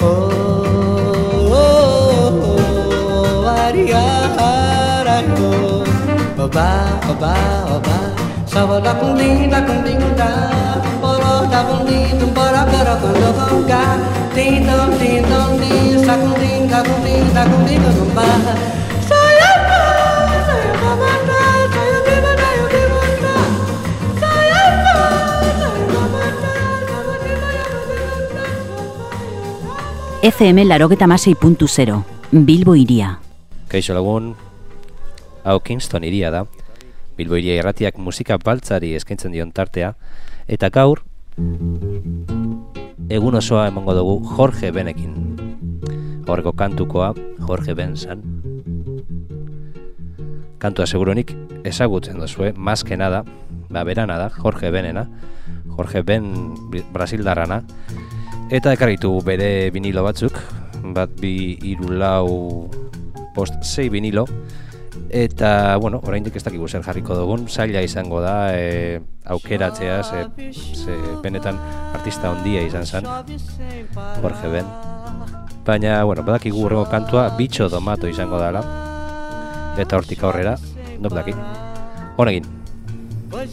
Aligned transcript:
oh, 0.00 0.18
oh, 2.42 3.48
ariara, 3.48 5.16
oh, 5.38 5.84
oba, 6.42 6.68
oba, 7.08 7.08
oba. 7.08 7.08
oba, 7.08 7.08
oba, 7.10 7.34
oba. 7.76 7.96
Saba 8.46 8.80
da 8.80 8.94
com 8.94 9.14
din, 9.16 9.50
da 9.50 9.60
com 9.62 9.82
din, 9.82 10.00
da. 10.16 10.30
Boro 11.00 11.46
da 11.50 11.60
com 11.68 11.84
din, 11.84 12.18
dum 12.18 12.30
bora 12.32 12.64
bora 12.70 12.94
com 13.00 13.12
do 13.12 13.30
com 13.38 13.66
ga. 13.66 13.82
Din 14.34 14.66
dum 14.66 14.90
din 14.98 15.22
dum 15.30 15.58
din, 15.60 16.04
sa 16.04 16.14
com 16.16 16.32
din, 16.40 16.66
da 16.68 16.82
com 16.82 17.00
din, 17.04 17.26
da 17.34 17.42
com 17.44 17.64
din, 17.66 17.82
dum 17.96 18.10
ba. 18.14 18.28
FM 30.28 30.66
Larogeta 30.68 31.06
Masei 31.06 31.34
puntu 31.34 31.66
zero, 31.68 32.04
Bilbo 32.30 32.74
iria. 32.76 33.18
Kaixo 33.72 33.94
lagun, 33.96 34.34
hau 35.40 35.60
Kingston 35.64 36.04
iria 36.04 36.28
da, 36.28 36.42
Bilbo 37.16 37.38
iria 37.40 37.54
irratiak 37.56 37.96
musika 37.96 38.36
baltzari 38.36 38.90
eskaintzen 38.98 39.32
dion 39.32 39.54
tartea, 39.56 39.94
eta 40.44 40.68
gaur, 40.68 41.00
egun 43.08 43.38
osoa 43.40 43.70
emongo 43.70 43.94
dugu 43.96 44.18
Jorge 44.34 44.68
Benekin. 44.68 45.16
Horreko 46.28 46.52
kantukoa 46.52 47.14
Jorge 47.48 47.72
Ben 47.72 47.96
zan. 47.96 48.20
Kantua 50.60 50.84
seguronik 50.84 51.32
ezagutzen 51.64 52.20
duzue, 52.20 52.52
mazke 52.52 53.00
nada, 53.00 53.24
ba 53.70 53.84
berana 53.88 54.20
da, 54.20 54.28
Jorge 54.28 54.68
Benena, 54.70 55.08
Jorge 55.72 56.02
Ben 56.02 56.52
Brasildarrana, 56.92 57.62
eta 58.50 58.72
ekarritu 58.72 59.18
bere 59.24 59.70
vinilo 59.70 60.02
batzuk, 60.06 60.38
bat 60.94 61.12
bi 61.20 61.58
iru 61.62 61.92
lau 61.98 62.68
post 63.34 63.62
sei 63.62 63.88
vinilo, 63.92 64.26
Eta, 65.08 65.76
bueno, 65.80 66.02
oraindik 66.04 66.36
ez 66.36 66.42
dakigu 66.44 66.66
zer 66.68 66.82
jarriko 66.84 67.14
dugun, 67.16 67.46
zaila 67.48 67.80
izango 67.80 68.20
da 68.20 68.52
e, 68.52 69.00
aukeratzea, 69.24 70.02
ze, 70.04 70.26
ze 70.52 70.96
benetan 71.22 71.56
artista 71.94 72.30
ondia 72.30 72.60
izan 72.66 72.84
zen, 72.84 73.08
Jorge 74.20 74.48
Ben. 74.52 74.68
Baina, 75.64 76.02
bueno, 76.04 76.22
badakigu 76.22 76.60
urrengo 76.64 76.84
kantua, 76.90 77.28
bitxo 77.38 77.68
domato 77.72 78.08
izango 78.08 78.40
dela, 78.40 78.62
eta 79.78 79.96
hortik 79.96 80.22
aurrera, 80.24 80.58
no 81.00 81.08
badaki. 81.08 81.34
Honegin. 82.16 82.44
Pues 83.30 83.52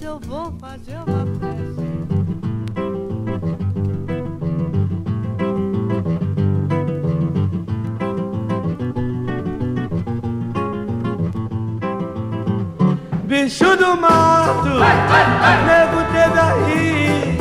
Bicho 13.28 13.76
do 13.76 13.98
mato, 13.98 14.70
nego 15.66 16.00
teve 16.14 16.40
aí. 16.40 17.36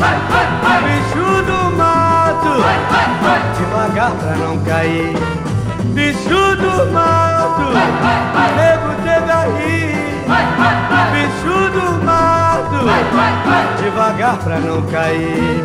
Bicho 0.82 1.42
do 1.44 1.76
mato, 1.76 2.64
devagar 3.58 4.12
pra 4.12 4.34
não 4.36 4.58
cair. 4.64 5.12
Bicho 5.92 6.56
do 6.56 6.90
mato, 6.90 7.66
nego 8.56 8.94
teve 9.04 9.30
aí. 9.30 10.24
Bicho 11.12 11.70
do 11.70 12.02
mato, 12.02 12.80
devagar 13.82 14.36
pra 14.38 14.58
não 14.60 14.80
cair. 14.86 15.64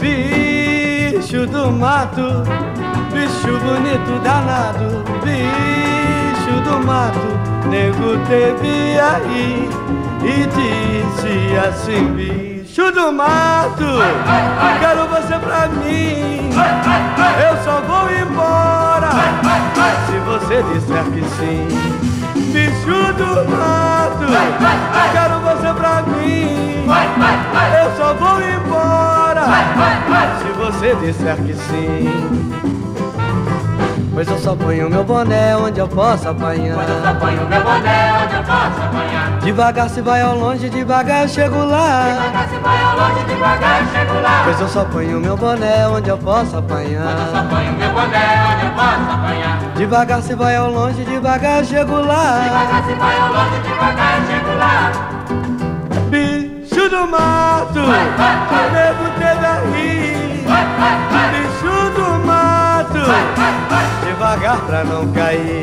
Bicho 0.00 1.46
do 1.46 1.70
mato, 1.72 2.42
bicho 3.12 3.58
bonito 3.58 4.18
danado. 4.22 5.04
Bicho 5.22 6.60
do 6.62 6.86
mato 6.86 7.57
nego 7.68 8.18
teve 8.26 8.98
aí 8.98 9.68
e 10.22 10.46
disse 10.46 11.56
assim: 11.56 12.12
bicho 12.12 12.90
do 12.92 13.12
mato, 13.12 13.84
quero 14.80 15.06
você 15.08 15.38
pra 15.38 15.68
mim. 15.68 16.50
Eu 17.40 17.56
só 17.64 17.80
vou 17.82 18.10
embora 18.10 19.10
se 20.06 20.18
você 20.20 20.62
disser 20.72 21.04
que 21.04 21.22
sim. 21.36 21.68
bicho 22.52 23.12
do 23.14 23.50
mato. 23.50 24.26
Quero 25.12 25.40
você 25.40 25.72
pra 25.74 26.02
mim. 26.02 26.86
Eu 27.80 27.96
só 27.96 28.14
vou 28.14 28.40
embora 28.40 29.44
se 30.38 30.48
você 30.52 30.94
disser 30.96 31.36
que 31.36 31.54
sim. 31.54 32.77
Pois 34.12 34.28
eu 34.28 34.38
só 34.38 34.56
ponho 34.56 34.90
meu 34.90 35.04
boné 35.04 35.56
onde 35.56 35.78
eu 35.78 35.88
posso 35.88 36.28
apanhar. 36.28 36.74
Pois 36.74 36.88
eu 36.88 37.02
só 37.02 37.14
ponho 37.14 37.48
meu 37.48 37.62
boné 37.62 38.12
onde 38.24 38.34
eu 38.34 38.42
posso 38.42 38.82
apanhar. 38.82 39.38
Devagar 39.40 39.88
se 39.88 40.00
vai 40.00 40.20
ao 40.20 40.36
longe, 40.36 40.68
devagar 40.68 41.22
eu 41.22 41.28
chego 41.28 41.64
lá. 41.64 42.04
Devagar 42.12 42.48
se 42.48 42.56
vai 42.56 42.82
ao 42.82 42.96
longe, 42.98 43.24
devagar 43.24 43.80
eu 43.80 43.86
chego 43.88 44.20
lá. 44.20 44.42
Pois 44.44 44.60
eu 44.60 44.68
só 44.68 44.84
ponho 44.84 45.20
meu 45.20 45.36
boné 45.36 45.88
onde 45.88 46.08
eu 46.08 46.18
posso 46.18 46.56
apanhar. 46.56 47.02
Pois 47.04 47.20
eu 47.20 47.26
só 47.32 47.42
ponho 47.48 47.72
meu 47.72 47.90
boné 47.90 48.46
onde 48.52 48.64
eu 48.66 48.72
posso 48.72 49.10
apanhar. 49.12 49.58
Devagar 49.76 50.22
se 50.22 50.34
vai 50.34 50.56
ao 50.56 50.70
longe, 50.70 51.04
devagar 51.04 51.58
eu 51.60 51.64
chego 51.64 52.00
lá. 52.00 52.40
Devagar 52.42 52.84
se 52.84 52.94
vai 52.94 53.18
ao 53.20 53.32
longe, 53.32 53.60
devagar 53.62 54.18
eu 54.18 54.26
chego 54.26 54.58
lá. 54.58 54.92
Bicho 56.10 56.88
do 56.90 57.06
mato, 57.06 57.80
nego 58.72 59.04
teve 59.18 59.46
a 59.46 59.60
rir. 59.72 60.18
Bicho 61.30 61.90
do 61.94 62.26
mato, 62.26 63.00
devagar 64.18 64.60
pra 64.62 64.82
não 64.82 65.12
cair. 65.12 65.62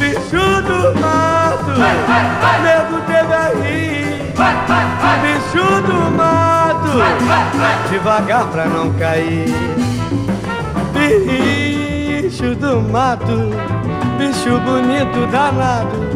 Bicho 0.00 0.62
do 0.62 1.00
mato, 1.00 1.70
nego 2.64 3.00
teve 3.06 3.32
a 3.32 3.46
rir. 3.62 4.32
Bicho 5.22 5.82
do 5.82 6.10
mato, 6.16 6.98
devagar 7.88 8.46
pra 8.48 8.64
não 8.64 8.92
cair. 8.94 9.54
Bicho 10.92 12.56
do 12.56 12.80
mato, 12.90 13.50
bicho 14.18 14.58
bonito 14.60 15.26
danado. 15.30 16.10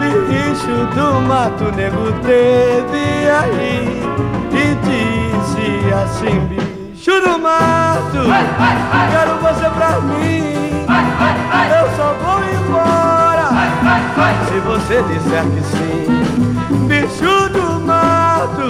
Bicho 0.00 0.86
do 0.96 1.20
mato, 1.20 1.70
nego 1.76 2.10
teve 2.22 3.30
aí 3.30 4.02
e 4.50 4.74
disse 4.74 5.94
assim: 5.94 6.40
Bicho 6.48 7.20
do 7.20 7.38
mato, 7.38 8.26
quero 9.12 9.38
você 9.38 9.70
pra 9.70 10.00
mim. 10.00 10.79
Eu 11.78 11.86
só 11.96 12.14
vou 12.22 12.38
embora 12.44 13.46
se 14.48 14.58
você 14.60 15.02
disser 15.02 15.44
que 15.44 15.62
sim. 15.64 16.86
Bicho 16.86 17.48
do 17.50 17.80
mato, 17.80 18.62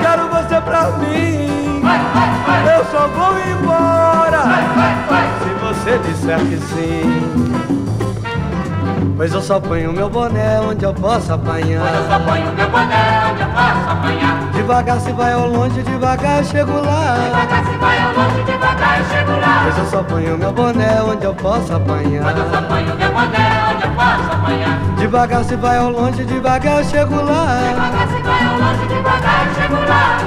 quero 0.00 0.28
você 0.28 0.60
pra 0.60 0.90
mim. 0.98 1.82
Eu 2.76 2.84
só 2.86 3.08
vou 3.08 3.38
embora 3.38 4.42
se 5.42 5.50
você 5.64 5.98
disser 5.98 6.38
que 6.40 6.58
sim. 6.74 7.58
Pois 9.16 9.32
eu 9.32 9.42
só 9.42 9.58
ponho 9.58 9.92
meu 9.92 10.08
boné 10.08 10.60
onde 10.60 10.84
eu 10.84 10.94
posso 10.94 11.32
apanhar. 11.32 11.80
Pois 11.80 11.94
eu 11.94 12.06
só 12.08 12.18
ponho 12.20 12.52
meu 12.52 12.70
boné 12.70 13.32
onde 13.32 13.42
eu 13.42 13.48
posso 13.48 13.90
apanhar. 13.90 14.47
Devagar 14.68 15.00
se 15.00 15.12
vai 15.12 15.32
ao 15.32 15.48
longe, 15.48 15.82
devagar 15.82 16.40
eu 16.40 16.44
chego 16.44 16.72
lá. 16.72 17.16
Devagar 17.24 17.64
se 17.64 17.78
vai 17.78 18.02
ao 18.02 18.12
longe, 18.12 18.42
devagar 18.42 18.98
eu 18.98 19.04
chego 19.06 19.40
lá. 19.40 19.60
Pois 19.62 19.78
eu 19.78 19.86
só 19.86 20.02
ponho 20.02 20.36
meu 20.36 20.52
boné 20.52 21.02
onde 21.04 21.24
eu 21.24 21.34
posso 21.34 21.72
apanhar. 21.72 22.22
Pois 22.22 22.36
eu 22.36 22.50
só 22.50 22.60
ponho 22.60 22.94
meu 22.94 23.10
boné 23.10 23.72
onde 23.72 23.82
eu 23.82 23.90
posso 23.92 24.30
apanhar. 24.30 24.78
Devagar 24.98 25.44
se 25.44 25.56
vai 25.56 25.78
ao 25.78 25.90
longe, 25.90 26.22
devagar 26.22 26.78
eu 26.80 26.84
chego 26.84 27.14
lá. 27.14 27.46
Devagar 27.66 28.08
se 28.08 28.22
vai 28.22 28.44
ao 28.44 28.58
longe, 28.58 28.86
devagar 28.88 29.46
eu 29.46 29.54
chego 29.54 29.74
lá. 29.88 30.18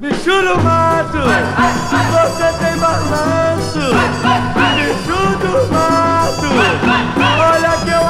Bicho 0.00 0.42
do 0.42 0.62
mato, 0.64 1.18
você 2.10 2.52
tem 2.58 2.76
balanço. 2.80 3.84
Bicho 4.74 5.38
do 5.38 5.72
mato, 5.72 6.48
olha 7.38 7.70
que 7.84 7.90
eu 7.90 8.04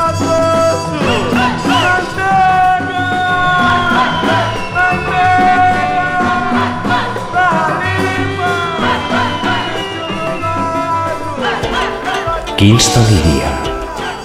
Kingston. 12.64 13.05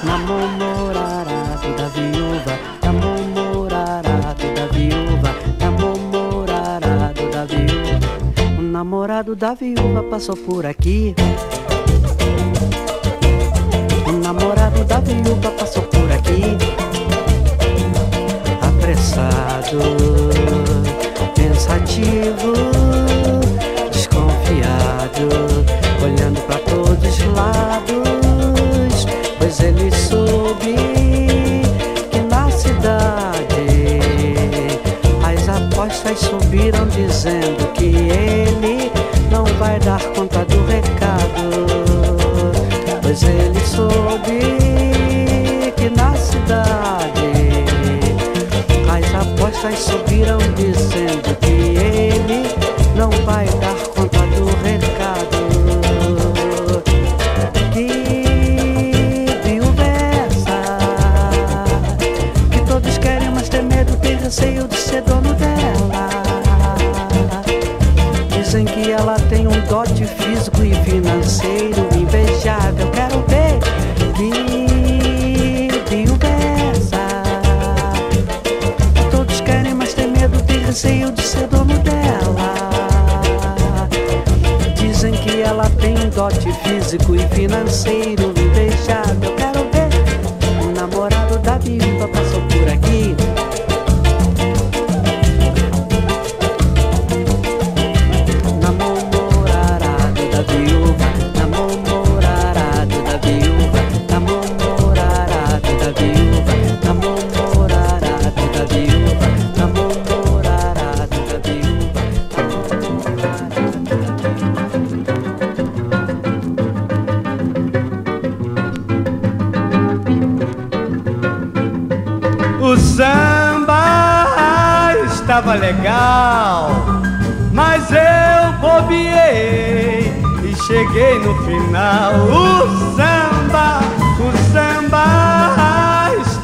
Namorado 0.02 1.76
da 1.76 1.90
viúva, 1.90 2.56
da 2.80 2.92
viúva, 4.72 5.34
da 7.34 7.44
viúva. 7.44 8.62
Namorado 8.62 9.36
da 9.36 9.54
viúva 9.54 10.04
passou 10.04 10.38
por 10.38 10.66
aqui. 10.66 11.14
O 14.08 14.12
namorado 14.14 14.86
da 14.86 15.02
viúva 15.02 15.52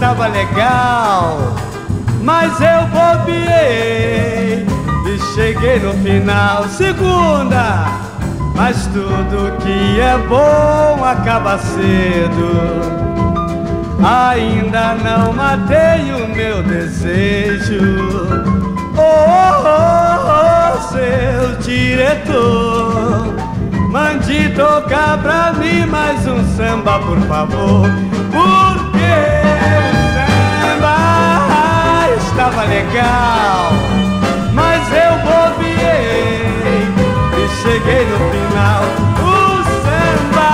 estava 0.05 0.27
legal, 0.27 1.55
mas 2.21 2.53
eu 2.61 2.85
bobiei 2.89 4.63
e 5.07 5.19
cheguei 5.33 5.79
no 5.79 5.93
final. 6.03 6.65
Segunda, 6.65 7.87
mas 8.55 8.85
tudo 8.93 9.57
que 9.57 9.99
é 9.99 10.15
bom 10.27 11.03
acaba 11.03 11.57
cedo. 11.57 12.95
Ainda 14.03 14.93
não 14.93 15.33
matei 15.33 16.11
o 16.13 16.27
meu 16.35 16.61
desejo. 16.61 17.81
Oh, 18.95 19.65
oh, 19.65 20.19
oh, 20.29 20.81
seu 20.93 21.57
diretor, 21.61 23.33
mande 23.89 24.49
tocar 24.49 25.17
pra 25.17 25.51
mim 25.53 25.87
mais 25.87 26.27
um 26.27 26.45
samba, 26.55 26.99
por 26.99 27.19
favor. 27.21 27.89
porque 28.31 29.45
legal, 32.67 33.71
mas 34.53 34.81
eu 34.91 35.13
bobiei 35.19 36.41
e 37.37 37.47
cheguei 37.61 38.05
no 38.05 38.17
final. 38.31 38.83
O 39.21 39.63
samba, 39.83 40.51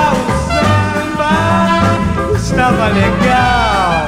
o 2.29 2.37
samba 2.37 2.37
estava 2.37 2.87
legal, 2.87 4.05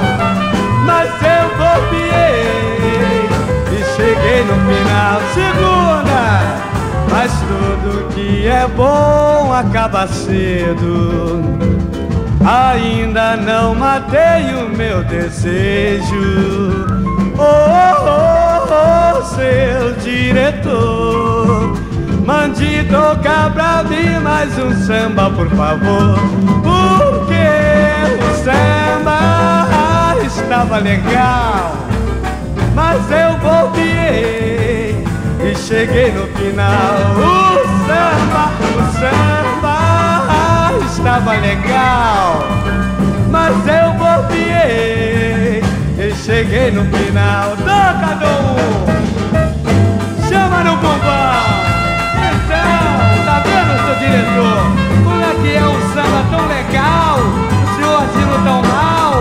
mas 0.86 1.10
eu 1.22 1.44
bobiei 1.56 3.28
e 3.72 3.78
cheguei 3.96 4.40
no 4.44 4.56
final. 4.68 5.16
Segunda, 5.34 6.24
mas 7.10 7.30
tudo 7.40 8.08
que 8.14 8.46
é 8.46 8.66
bom 8.68 9.52
acaba 9.52 10.06
cedo. 10.06 11.42
Ainda 12.46 13.36
não 13.36 13.74
matei 13.74 14.54
o 14.54 14.68
meu 14.68 15.02
desejo. 15.04 16.84
Oh, 17.36 17.42
oh, 17.42 17.93
seu 19.44 19.92
diretor. 20.02 21.74
Mande 22.24 22.84
tocar 22.84 23.52
pra 23.52 23.84
mais 24.22 24.58
um 24.58 24.72
samba, 24.86 25.30
por 25.30 25.48
favor. 25.50 26.18
Porque 26.62 27.48
o 28.24 28.44
samba 28.44 30.16
estava 30.24 30.78
legal, 30.78 31.76
mas 32.74 33.02
eu 33.10 33.36
bobiei 33.38 35.04
e 35.40 35.54
cheguei 35.56 36.10
no 36.12 36.26
final. 36.38 36.94
O 37.18 37.66
samba, 37.86 38.44
o 38.70 38.82
samba 38.98 39.76
estava 40.90 41.32
legal, 41.32 42.38
mas 43.30 43.54
eu 43.68 43.92
bobiei 43.92 45.62
e 45.98 46.14
cheguei 46.14 46.70
no 46.70 46.84
final. 46.96 47.50
Toca, 47.58 48.14
Dom! 48.20 48.93
Chama 50.44 50.62
no 50.62 50.76
bumbão! 50.76 51.40
Então, 52.20 53.24
tá 53.24 53.36
vendo, 53.46 53.72
seu 53.86 53.96
diretor? 53.96 54.60
Como 55.02 55.22
é 55.22 55.32
que 55.40 55.50
é 55.56 55.64
um 55.64 55.80
samba 55.94 56.20
tão 56.30 56.44
legal? 56.48 57.16
O 57.16 57.66
senhor 57.74 57.96
agindo 58.02 58.36
tão 58.44 58.60
mal, 58.60 59.14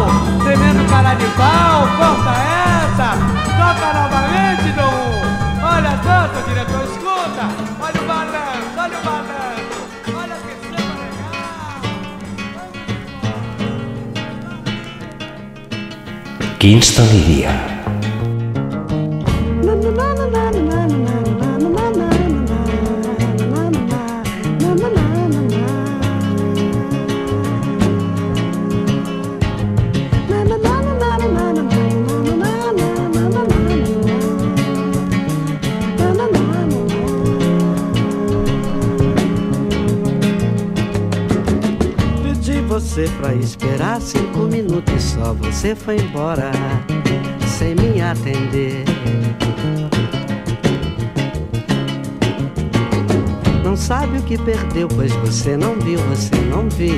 tremendo 0.44 0.84
cara 0.90 1.14
de 1.14 1.26
pau, 1.28 1.88
corta 1.96 2.32
essa! 2.44 3.16
Toca 3.56 3.88
novamente, 3.94 4.68
Dom! 4.76 5.24
Olha 5.64 5.94
só, 6.04 6.28
seu 6.34 6.44
diretor, 6.50 6.84
escuta! 6.92 7.46
Olha 7.80 8.02
o 8.02 8.06
balanço, 8.06 8.76
olha 8.78 8.98
o 8.98 9.04
balanço! 9.06 9.34
Kingston 16.60 17.06
iría. 17.14 17.73
Esperar 43.94 44.02
cinco 44.02 44.40
minutos 44.40 45.04
só 45.04 45.34
você 45.34 45.76
foi 45.76 45.98
embora 45.98 46.52
sem 47.58 47.76
me 47.76 48.02
atender. 48.02 48.84
Não 53.64 53.76
sabe 53.76 54.18
o 54.18 54.22
que 54.24 54.38
perdeu, 54.38 54.88
pois 54.88 55.12
você 55.14 55.58
não 55.58 55.76
viu, 55.80 56.00
você 56.10 56.36
não 56.50 56.70
viu 56.70 56.94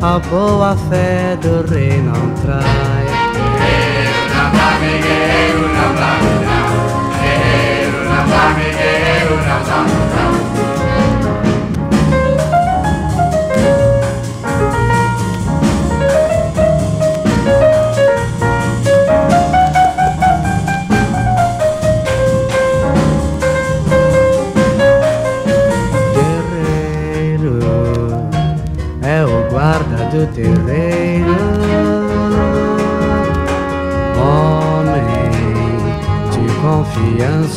a 0.00 0.18
boa 0.18 0.76
fé 0.88 1.36
do 1.36 1.62
rei 1.72 2.00
não 2.00 2.34
trai. 2.42 3.06
Guerreiro 3.58 4.22
na 4.34 4.44
fame, 4.50 4.92
guerreiro 5.02 5.68
na 5.74 5.86
fame, 5.98 6.30
guerreiro 7.20 7.98
na 8.04 8.20
fame, 8.26 8.64
guerreiro 8.64 9.36
na 9.36 9.56
fame. 9.60 10.27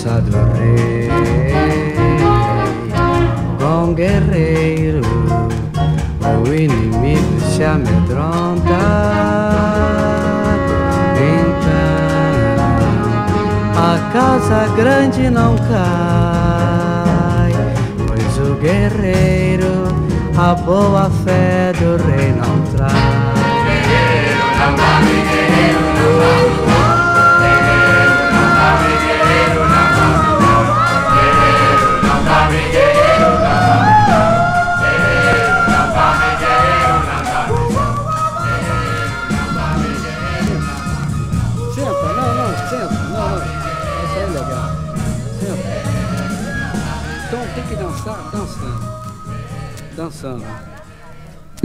passado 0.01 0.31
rei, 0.57 1.09
com 3.59 3.93
guerreiro, 3.93 5.01
o 6.43 6.47
inimigo 6.51 7.39
se 7.41 7.63
amedronta. 7.63 8.79
Então, 11.37 11.75
a 13.77 14.11
casa 14.11 14.67
grande 14.75 15.29
não 15.29 15.55
cai, 15.69 17.53
pois 18.07 18.39
o 18.49 18.55
guerreiro, 18.55 19.85
a 20.35 20.55
boa 20.55 21.11
fé 21.23 21.73
do 21.73 21.97
rei 22.07 22.33
não 22.33 22.59
traz. 22.75 22.93
Guerreiro 23.65 24.41
não 24.57 24.73
dorme, 24.75 25.13
guerreiro 25.29 25.81
não. 26.65 26.70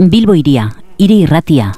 Bilbo 0.09 0.33
iria, 0.39 0.69
iri 0.97 1.17
irratia, 1.25 1.73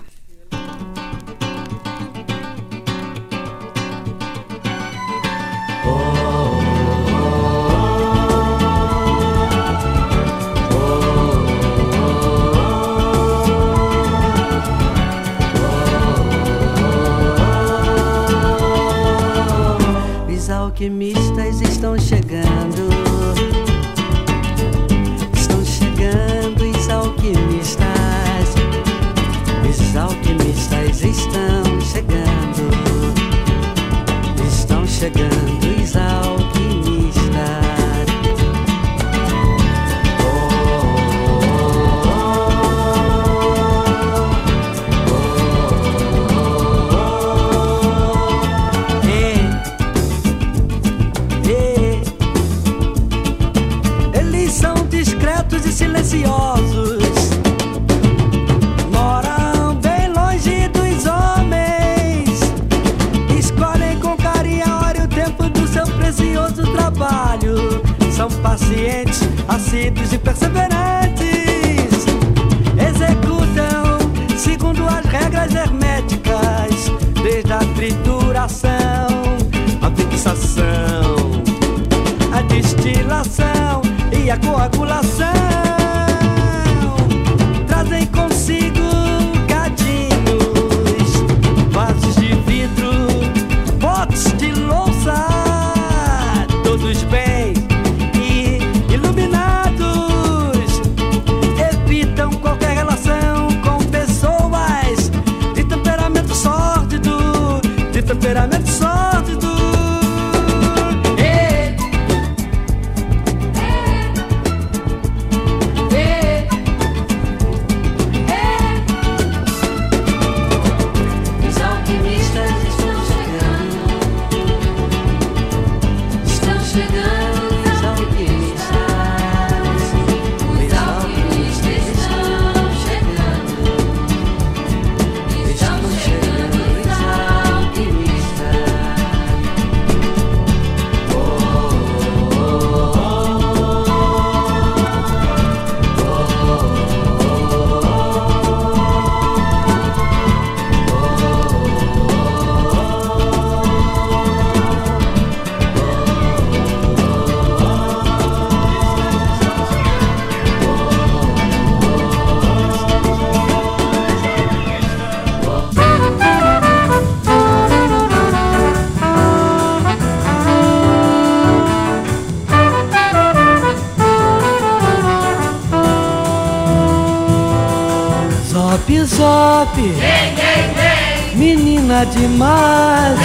menina 181.35 182.05
demais. 182.05 183.19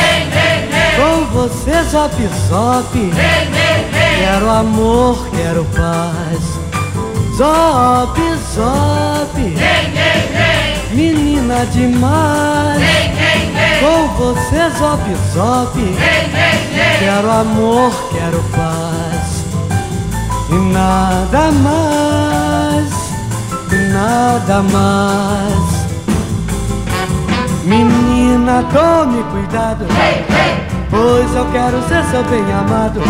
Com 0.97 1.25
você 1.33 1.83
zop 1.91 2.15
zop, 2.49 3.13
quero 4.19 4.51
amor, 4.51 5.27
quero 5.31 5.65
paz. 5.65 6.39
Zop 7.37 8.21
zop, 8.55 9.41
menina 10.93 11.67
demais. 11.73 12.83
Com 13.81 14.09
você 14.17 14.71
zop 14.79 15.03
zop, 15.35 15.79
quero 17.01 17.31
amor, 17.31 17.93
quero 18.13 18.43
paz. 18.55 19.45
E 20.51 20.55
nada 20.73 21.51
mais, 21.51 22.93
e 23.73 23.93
nada 23.93 24.63
mais. 24.63 25.74
Menina, 27.75 28.65
tome 28.73 29.25
cuidado. 29.33 29.85
Pois 30.89 31.35
eu 31.35 31.45
quero 31.51 31.83
ser 31.89 32.05
seu 32.05 32.23
bem 32.23 32.45
amado. 32.53 33.01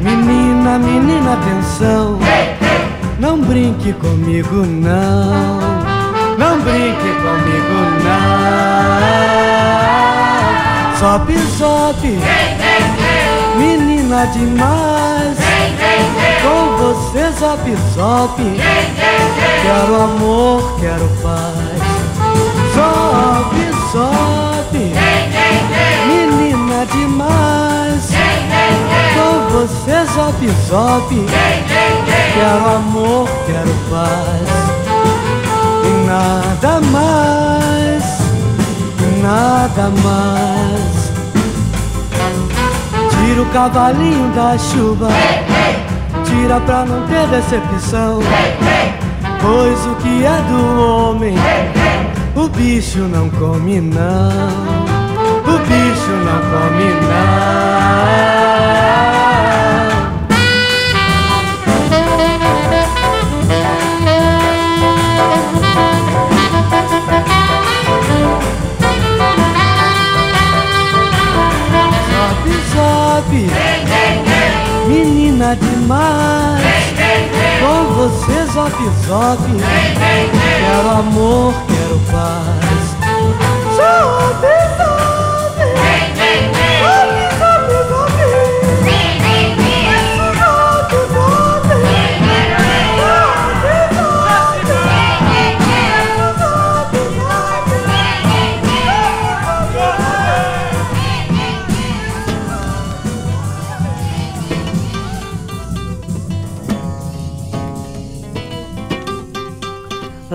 Menina, 0.00 0.76
menina, 0.76 1.34
atenção. 1.34 2.18
Não 3.20 3.40
brinque 3.40 3.92
comigo, 3.92 4.66
não. 4.66 5.60
Não 6.36 6.60
brinque 6.62 7.12
comigo, 7.22 7.74
não. 8.02 8.50
Sobe, 10.98 11.38
sobe. 11.56 12.18
Menina 13.56 14.26
demais. 14.26 15.38
Com 16.42 16.76
você, 16.76 17.30
sobe, 17.38 17.76
sobe. 17.94 18.60
Quero 19.62 19.94
amor, 20.02 20.76
quero 20.80 21.08
paz. 21.22 21.80
Sobe. 22.74 23.39
Demais. 26.86 28.08
Com 29.14 29.50
você, 29.50 30.06
sobe, 30.14 30.48
sobe. 30.66 31.26
Quero 32.34 32.76
amor, 32.76 33.28
quero 33.46 33.74
paz. 33.90 34.48
E 35.84 36.06
nada 36.06 36.80
mais, 36.90 38.04
nada 39.22 39.90
mais. 40.02 41.10
Tira 43.10 43.42
o 43.42 43.46
cavalinho 43.52 44.32
da 44.32 44.56
chuva. 44.56 45.08
Tira 46.24 46.60
pra 46.60 46.86
não 46.86 47.06
ter 47.08 47.26
decepção. 47.28 48.20
Pois 49.42 49.86
o 49.86 49.94
que 49.96 50.24
é 50.24 50.42
do 50.48 50.80
homem, 50.80 51.34
o 52.34 52.48
bicho 52.48 53.00
não 53.00 53.28
come 53.30 53.80
não. 53.80 54.79
Bicho 55.70 56.10
não 56.10 56.40
come 56.50 56.88
não. 57.00 57.70
Sobe, 72.10 72.54
sobe, 72.72 73.42
menina 74.88 75.54
demais. 75.54 76.60
Com 77.60 77.80
você, 77.94 78.38
sobe, 78.52 78.84
sobe. 79.06 79.54
Quero 80.58 80.90
amor, 80.98 81.54
quero 81.68 81.98
paz. 82.10 82.82
Sobe. 83.76 84.59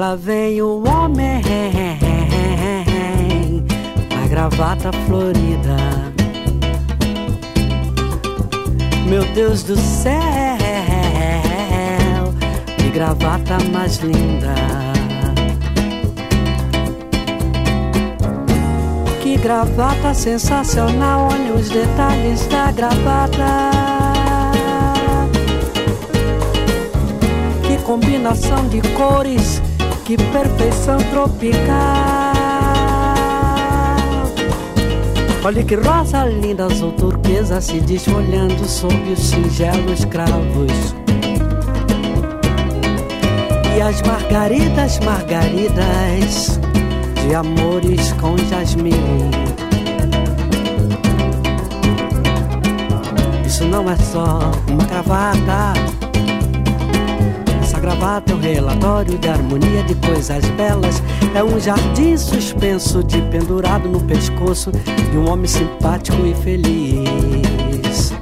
Lá 0.05 0.15
vem 0.15 0.61
o 0.61 0.83
homem, 0.87 1.41
a 4.23 4.27
gravata 4.27 4.91
florida. 5.07 5.77
Meu 9.07 9.25
Deus 9.33 9.63
do 9.63 9.75
céu, 9.75 10.13
que 12.77 12.87
gravata 12.91 13.57
mais 13.73 13.97
linda. 13.97 14.53
Que 19.23 19.37
gravata 19.37 20.13
sensacional, 20.13 21.29
olha 21.31 21.55
os 21.55 21.67
detalhes 21.69 22.45
da 22.45 22.71
gravata. 22.71 23.71
Que 27.65 27.75
combinação 27.83 28.67
de 28.67 28.81
cores, 28.93 29.63
que 30.05 30.15
perfeição 30.17 30.99
tropical. 31.11 31.65
Olha 35.43 35.63
que 35.63 35.75
rosa 35.75 36.25
linda, 36.25 36.65
azul 36.65 36.91
turquesa 36.91 37.59
se 37.59 37.79
desfolhando 37.81 38.65
sob 38.65 38.95
os 39.11 39.19
singelos 39.19 40.05
cravos. 40.05 40.95
E 43.75 43.81
as 43.81 44.01
margaridas, 44.03 44.99
margaridas 44.99 46.59
de 47.27 47.33
amores 47.33 48.13
com 48.13 48.37
jasmim. 48.47 48.91
Isso 53.45 53.65
não 53.65 53.89
é 53.89 53.95
só 53.97 54.51
uma 54.67 54.83
gravata. 54.85 56.04
É 58.15 58.33
um 58.33 58.39
relatório 58.39 59.17
de 59.17 59.27
harmonia 59.27 59.83
de 59.83 59.93
coisas 59.95 60.45
belas. 60.51 61.03
É 61.35 61.43
um 61.43 61.59
jardim 61.59 62.15
suspenso 62.15 63.03
de 63.03 63.21
pendurado 63.23 63.89
no 63.89 63.99
pescoço 63.99 64.71
de 64.71 65.17
um 65.17 65.29
homem 65.29 65.47
simpático 65.47 66.25
e 66.25 66.33
feliz. 66.35 68.13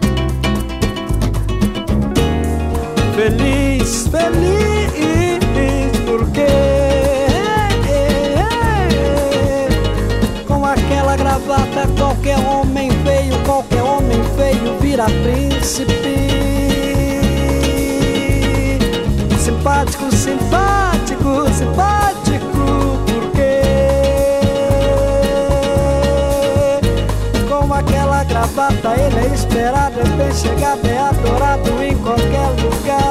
Feliz, 3.15 4.07
feliz, 4.07 5.43
porque 6.07 6.47
com 10.47 10.65
aquela 10.65 11.15
gravata 11.15 11.87
qualquer 11.95 12.39
homem 12.39 12.89
feio, 12.89 13.37
qualquer 13.45 13.83
homem 13.83 14.23
feio 14.35 14.79
vira 14.81 15.05
príncipe. 15.05 16.52
Simpático, 19.63 20.11
simpático, 20.11 21.47
simpático, 21.53 22.99
porque 23.07 23.61
com 27.47 27.73
aquela 27.73 28.25
gravata 28.25 28.93
ele 28.99 29.19
é 29.19 29.33
esperado, 29.33 30.01
é 30.01 30.03
bem 30.03 30.33
chegado, 30.33 30.85
é 30.85 30.97
adorado 30.97 31.81
em 31.81 31.95
qualquer 31.95 32.49
lugar. 32.61 33.05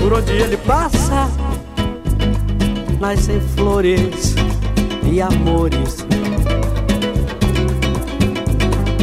Por 0.00 0.12
onde 0.14 0.32
ele 0.32 0.56
passa, 0.56 1.28
nascem 2.98 3.40
flores 3.54 4.34
e 5.04 5.22
amores. 5.22 6.04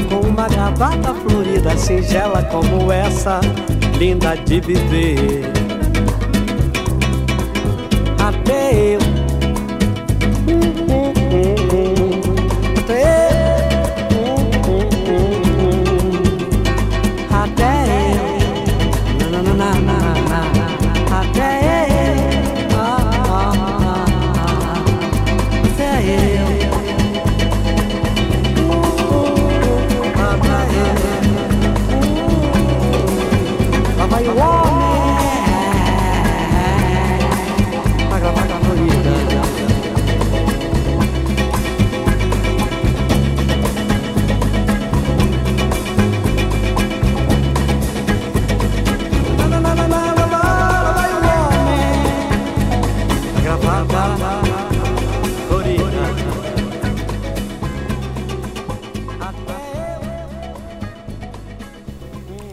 Com 0.10 0.28
uma 0.28 0.50
gravata 0.50 1.14
florida, 1.14 1.78
singela 1.78 2.44
como 2.44 2.92
essa, 2.92 3.40
linda 4.00 4.36
de 4.36 4.60
viver. 4.62 5.67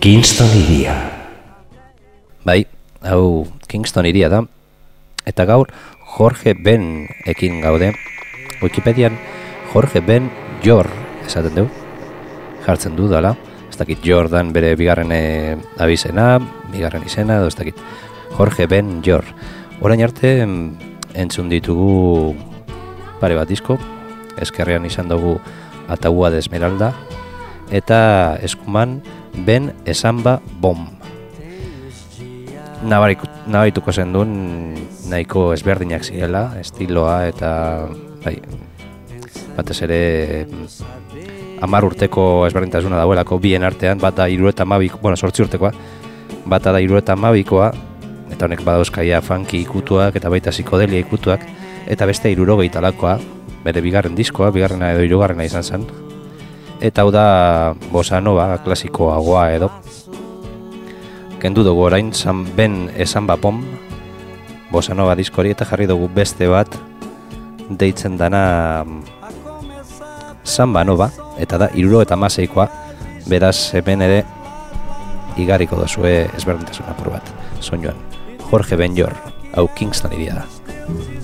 Kingston 0.05 0.51
iria. 0.53 0.93
Bai, 2.45 2.67
hau 3.09 3.47
Kingston 3.65 4.05
iria 4.05 4.29
da. 4.29 4.43
Eta 5.25 5.47
gaur 5.49 5.71
Jorge 6.13 6.53
Ben 6.53 7.07
ekin 7.25 7.63
gaude. 7.65 7.89
Wikipedian 8.61 9.17
Jorge 9.73 10.03
Ben 10.05 10.29
Jor 10.61 10.91
esaten 11.25 11.57
du. 11.57 11.65
Jartzen 12.67 13.01
du 13.01 13.09
dala. 13.09 13.33
Ez 13.71 13.81
dakit 13.81 14.05
Jordan 14.05 14.53
bere 14.53 14.75
bigarren 14.77 15.09
eh, 15.17 15.57
abizena, 15.81 16.37
bigarren 16.69 17.09
izena, 17.09 17.41
edo 17.41 17.49
ez 17.49 17.57
dakit. 17.57 17.81
Jorge 18.37 18.69
Ben 18.69 19.01
Jor. 19.01 19.25
Orain 19.81 20.05
arte 20.05 20.37
em, 20.45 20.77
entzun 21.17 21.49
ditugu 21.49 22.35
pare 23.25 23.41
bat 23.41 23.49
disko. 23.49 23.81
Eskerrean 24.37 24.85
izan 24.85 25.09
dugu 25.09 25.39
Ataua 25.89 26.29
de 26.29 26.45
Esmeralda. 26.45 26.93
Eta 27.73 28.37
eskuman 28.45 28.99
Ben 29.35 29.73
Esamba 29.85 30.41
Bom 30.61 30.95
nabarik, 32.85 33.23
nabarituko 33.49 33.93
zen 33.93 34.13
duen 34.13 34.35
nahiko 35.09 35.49
ezberdinak 35.55 36.05
zirela, 36.05 36.47
estiloa 36.61 37.25
eta 37.31 37.51
bai, 38.25 38.37
batez 39.57 39.79
ere 39.87 40.01
amar 41.65 41.87
urteko 41.89 42.45
ezberdintasuna 42.49 43.01
dauelako 43.01 43.39
bien 43.41 43.65
artean, 43.65 44.01
bat 44.03 44.17
da 44.21 44.29
iru 44.29 44.51
eta 44.51 44.67
mabiko, 44.69 45.01
bueno, 45.03 45.17
sortzi 45.17 45.45
urtekoa, 45.47 45.73
bata 46.45 46.75
da 46.75 46.83
iru 46.85 47.01
eta 47.01 47.17
mabikoa, 47.17 47.73
eta 48.35 48.49
honek 48.49 48.65
badauzkaia 48.67 49.23
funky 49.25 49.63
ikutuak 49.65 50.17
eta 50.21 50.33
baita 50.33 50.53
psikodelia 50.53 51.01
ikutuak, 51.07 51.47
eta 51.89 52.09
beste 52.11 52.33
irurogei 52.33 52.69
talakoa, 52.73 53.19
bere 53.65 53.85
bigarren 53.85 54.17
diskoa, 54.17 54.53
bigarrena 54.53 54.93
edo 54.93 55.07
irugarrena 55.09 55.49
izan 55.49 55.65
zen. 55.65 56.04
Eta 56.85 57.01
hau 57.01 57.11
da 57.15 57.73
bossa 57.89 58.21
nova, 58.21 58.59
klasikoagoa 58.61 59.47
edo, 59.57 59.71
kendu 61.45 61.61
dugu 61.61 61.83
orain 61.85 62.09
san 62.17 62.45
ben 62.57 62.87
esan 62.97 63.27
bapom 63.29 63.59
bossa 64.73 64.95
nova 64.97 65.13
diskori 65.15 65.51
eta 65.53 65.67
jarri 65.69 65.85
dugu 65.87 66.09
beste 66.09 66.49
bat 66.49 66.73
deitzen 67.69 68.17
dana 68.17 68.85
samba 70.45 70.85
nova 70.89 71.11
eta 71.41 71.59
da 71.61 71.69
iruro 71.75 72.01
eta 72.01 72.17
maseikoa 72.17 72.67
beraz 73.29 73.75
hemen 73.77 74.07
ere 74.09 74.25
igariko 75.37 75.77
dozue 75.77 76.15
ezberdintasun 76.37 76.89
apur 76.89 77.13
bat 77.13 77.29
soinuan. 77.61 78.01
Jorge 78.49 78.81
Benjor 78.81 79.13
hau 79.53 79.69
Kingston 79.77 80.17
iria 80.17 80.41
da 80.41 81.24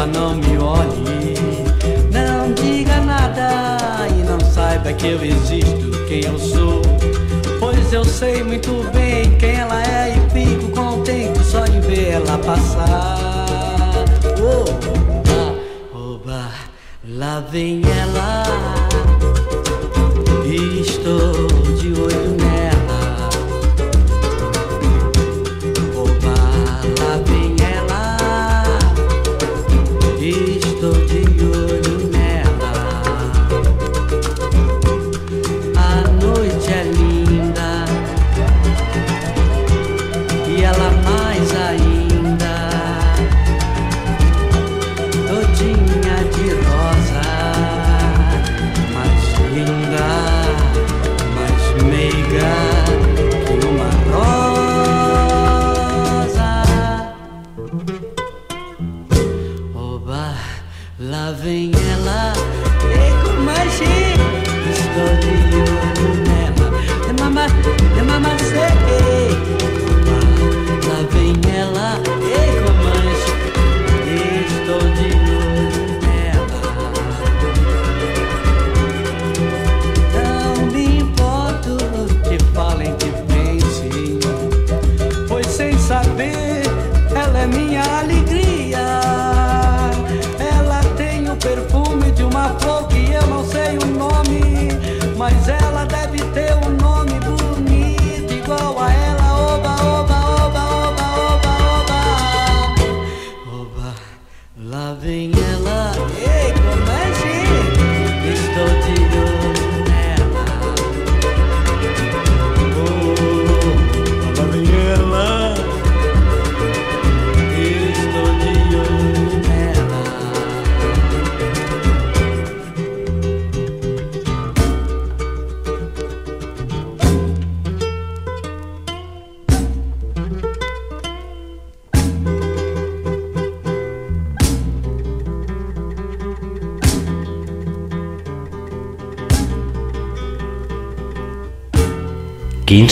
ela 0.00 0.06
não 0.06 0.34
me 0.34 0.56
olhe. 0.56 1.34
Não 2.10 2.52
diga 2.54 3.00
nada 3.00 4.08
e 4.08 4.22
não 4.22 4.40
saiba 4.40 4.92
que 4.94 5.08
eu 5.08 5.22
existo, 5.22 5.90
quem 6.08 6.24
eu 6.24 6.38
sou. 6.38 6.80
Pois 7.58 7.92
eu 7.92 8.04
sei 8.04 8.42
muito 8.42 8.70
bem 8.92 9.36
quem 9.36 9.56
ela 9.56 9.82
é 9.82 10.16
e 10.16 10.30
fico 10.30 10.70
contente 10.70 11.44
só 11.44 11.64
em 11.66 11.80
ver 11.80 12.12
ela 12.12 12.38
passar. 12.38 14.04
Oba, 14.38 15.58
oba, 15.92 16.48
lá 17.04 17.40
vem 17.50 17.82
ela. 17.84 19.19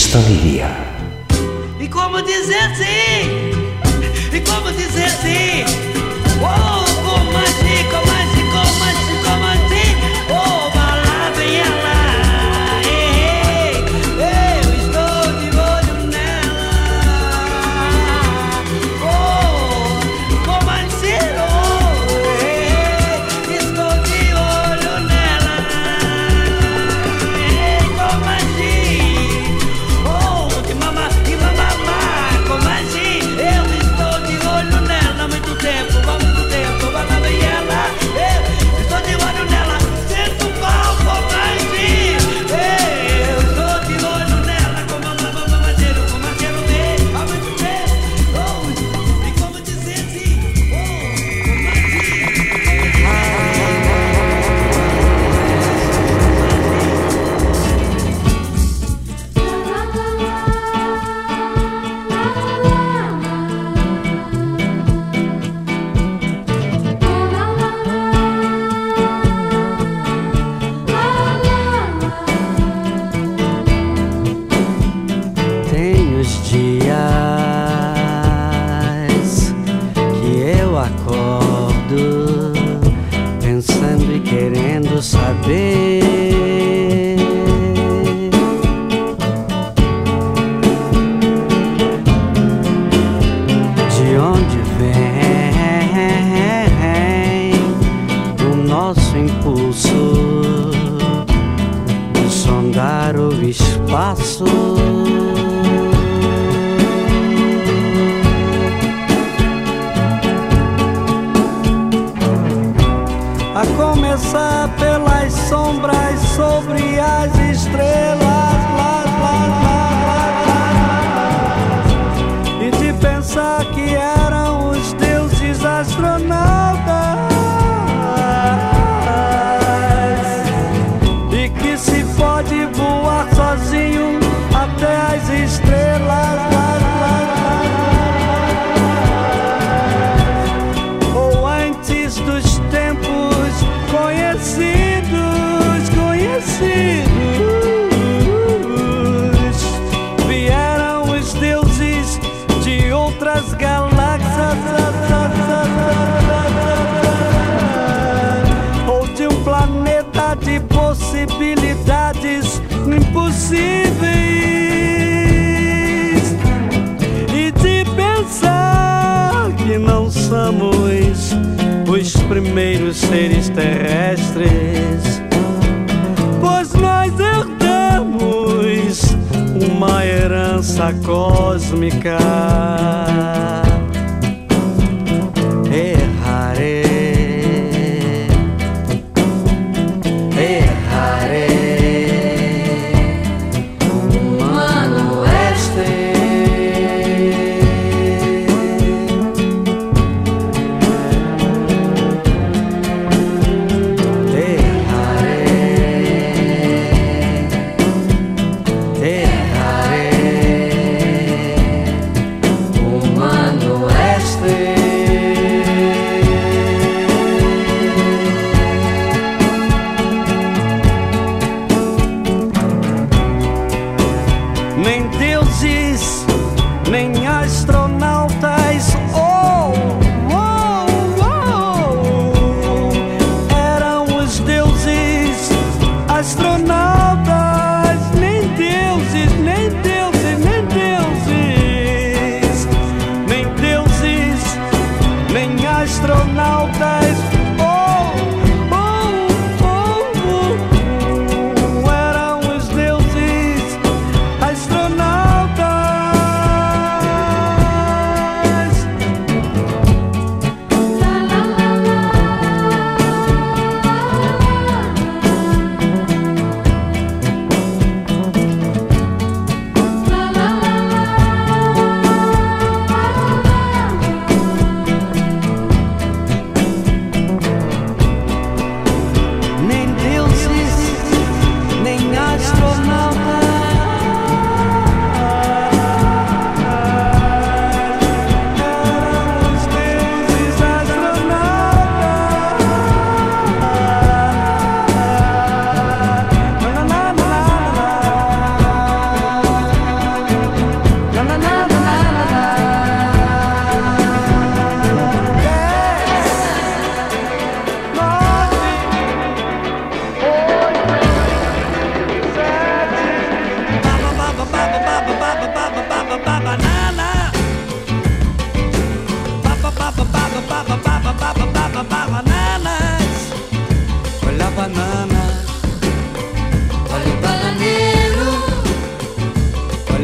Kingston 0.09 0.78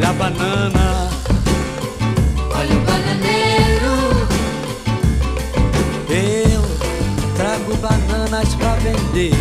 da 0.05 0.13
banana. 0.13 1.09
Olha 2.53 2.75
o 2.75 2.81
bananeiro. 2.81 3.93
Eu 6.09 6.61
trago 7.35 7.75
bananas 7.77 8.53
pra 8.55 8.75
vender. 8.75 9.33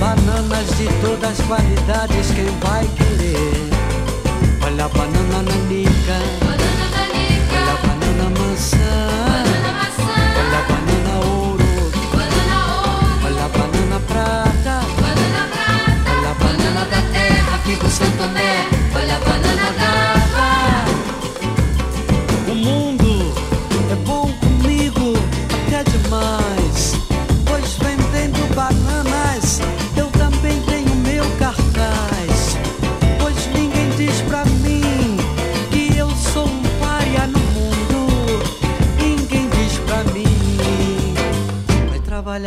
Bananas 0.00 0.68
de 0.78 0.88
todas 1.02 1.38
as 1.38 1.46
qualidades, 1.46 2.30
quem 2.30 2.46
vai 2.60 2.88
querer? 2.96 3.67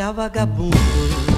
olhar 0.02 0.12
vagabundo. 0.12 1.31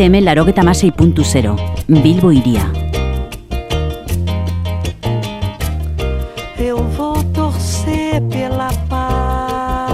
FM 0.00 0.24
larogeta 0.24 0.62
masei 0.64 0.90
puntu 0.90 1.22
zero, 1.22 1.56
Bilbo 1.86 2.32
iria. 2.32 2.64
Eu 6.58 6.78
vou 6.96 7.22
torcer 7.34 8.22
pela 8.30 8.70
paz, 8.88 9.92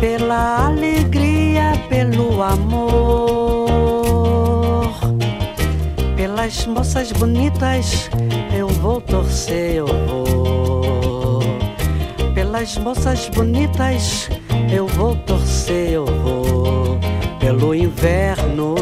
pela 0.00 0.68
alegria, 0.68 1.72
pelo 1.90 2.42
amor, 2.42 3.28
pelas 6.16 6.64
moças 6.64 7.12
bonitas. 7.12 8.08
Eu 8.56 8.68
vou 8.68 9.02
torcer, 9.02 9.74
eu 9.74 9.86
vou. 9.86 11.40
Pelas 12.34 12.78
moças 12.78 13.28
bonitas, 13.28 14.30
eu 14.72 14.86
vou 14.86 15.14
torcer, 15.26 15.90
eu 15.90 16.06
vou 16.06 16.59
pelo 17.50 17.74
inverno, 17.74 18.76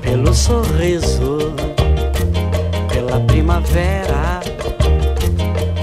pelo 0.00 0.32
sorriso, 0.32 1.38
pela 2.88 3.18
primavera, 3.22 4.38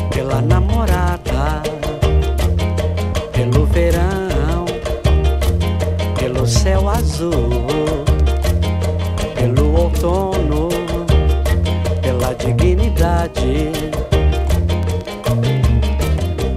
pela 0.09 0.41
namorada, 0.41 1.61
pelo 3.33 3.65
verão, 3.65 4.63
pelo 6.17 6.47
céu 6.47 6.87
azul, 6.87 7.49
pelo 9.35 9.81
outono, 9.81 10.69
pela 12.01 12.33
dignidade, 12.35 13.73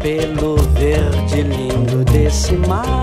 pelo 0.00 0.54
verde 0.74 1.42
lindo 1.42 2.04
desse 2.04 2.52
mar, 2.52 2.99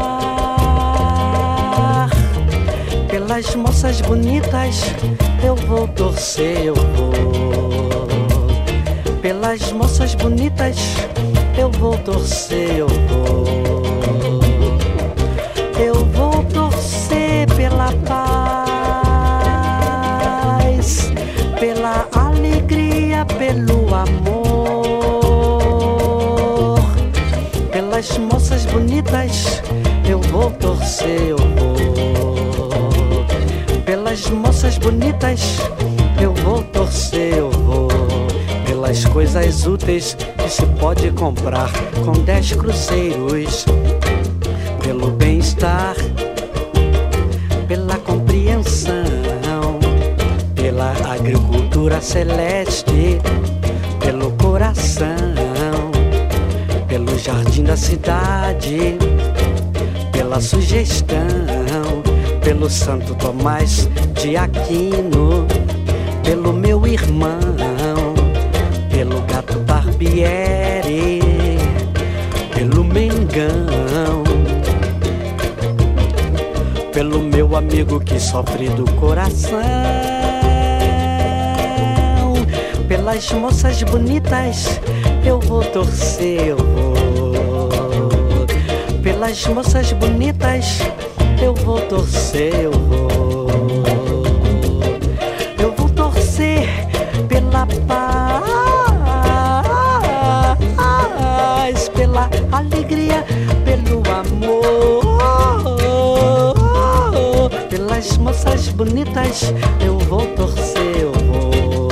pelas 3.37 3.55
moças 3.55 4.01
bonitas 4.01 4.81
eu 5.43 5.55
vou 5.55 5.87
torcer, 5.89 6.65
eu 6.65 6.73
vou. 6.73 7.13
Pelas 9.21 9.71
moças 9.73 10.15
bonitas 10.15 10.75
eu 11.55 11.69
vou 11.69 11.95
torcer, 11.99 12.77
eu 12.77 12.87
vou. 12.87 13.45
Eu 15.79 16.03
vou 16.05 16.43
torcer 16.45 17.45
pela 17.55 17.91
paz, 18.07 18.31
pela 21.59 22.07
alegria, 22.13 23.23
pelo 23.37 23.93
amor. 23.93 25.29
Pelas 27.71 28.17
moças 28.17 28.65
bonitas 28.65 29.61
eu 30.09 30.19
vou 30.21 30.49
torcer. 30.49 31.36
Pelas 34.27 34.31
moças 34.31 34.77
bonitas 34.77 35.57
eu 36.21 36.33
vou 36.33 36.61
torcer, 36.63 37.37
eu 37.37 37.49
vou. 37.49 37.87
Pelas 38.65 39.05
coisas 39.05 39.65
úteis 39.65 40.15
que 40.15 40.49
se 40.49 40.65
pode 40.79 41.11
comprar 41.11 41.69
com 42.03 42.11
dez 42.11 42.51
cruzeiros. 42.51 43.65
Pelo 44.83 45.11
bem-estar, 45.11 45.95
pela 47.67 47.97
compreensão, 47.99 49.79
pela 50.55 50.91
agricultura 51.13 52.01
celeste, 52.01 53.19
pelo 53.99 54.31
coração, 54.31 55.15
pelo 56.87 57.17
jardim 57.17 57.63
da 57.63 57.77
cidade, 57.77 58.97
pela 60.11 60.41
sugestão, 60.41 62.06
pelo 62.47 62.69
Santo 62.69 63.13
Tomás 63.15 63.89
de 64.21 64.37
Aquino, 64.37 65.45
pelo 66.23 66.53
meu 66.53 66.87
irmão, 66.87 67.35
pelo 68.89 69.21
gato 69.23 69.59
Barbieri, 69.59 71.19
pelo 72.55 72.85
Mengão, 72.85 74.23
pelo 76.93 77.19
meu 77.19 77.53
amigo 77.53 77.99
que 77.99 78.17
sofre 78.17 78.69
do 78.69 78.89
coração, 78.93 79.59
pelas 82.87 83.29
moças 83.33 83.83
bonitas 83.83 84.79
eu 85.25 85.37
vou 85.41 85.65
torcer, 85.65 86.47
eu 86.47 86.57
vou. 86.57 86.87
Pelas 89.03 89.45
moças 89.47 89.91
bonitas 89.91 90.79
eu 91.41 91.53
vou 91.53 91.79
torcer, 91.81 92.53
eu 92.55 92.71
vou. 92.71 93.47
Eu 95.59 95.71
vou 95.73 95.89
torcer 95.89 96.67
pela 97.27 97.67
paz, 97.87 98.09
pela 101.89 102.29
alegria, 102.51 103.25
pelo 103.65 104.01
amor. 104.11 104.97
Pelas 107.69 108.17
moças 108.17 108.69
bonitas 108.69 109.53
eu 109.85 109.97
vou 109.99 110.25
torcer, 110.35 110.97
eu 111.01 111.11
vou. 111.11 111.87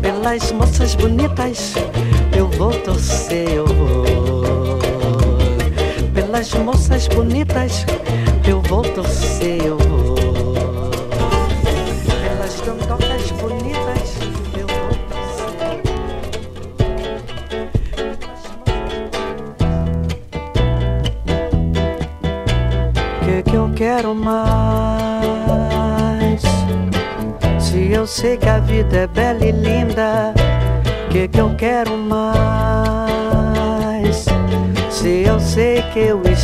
Pelas 0.00 0.52
moças 0.52 0.94
bonitas 0.94 1.74
eu 2.36 2.48
vou 2.48 2.72
torcer, 2.72 3.29
bonitas 7.20 7.84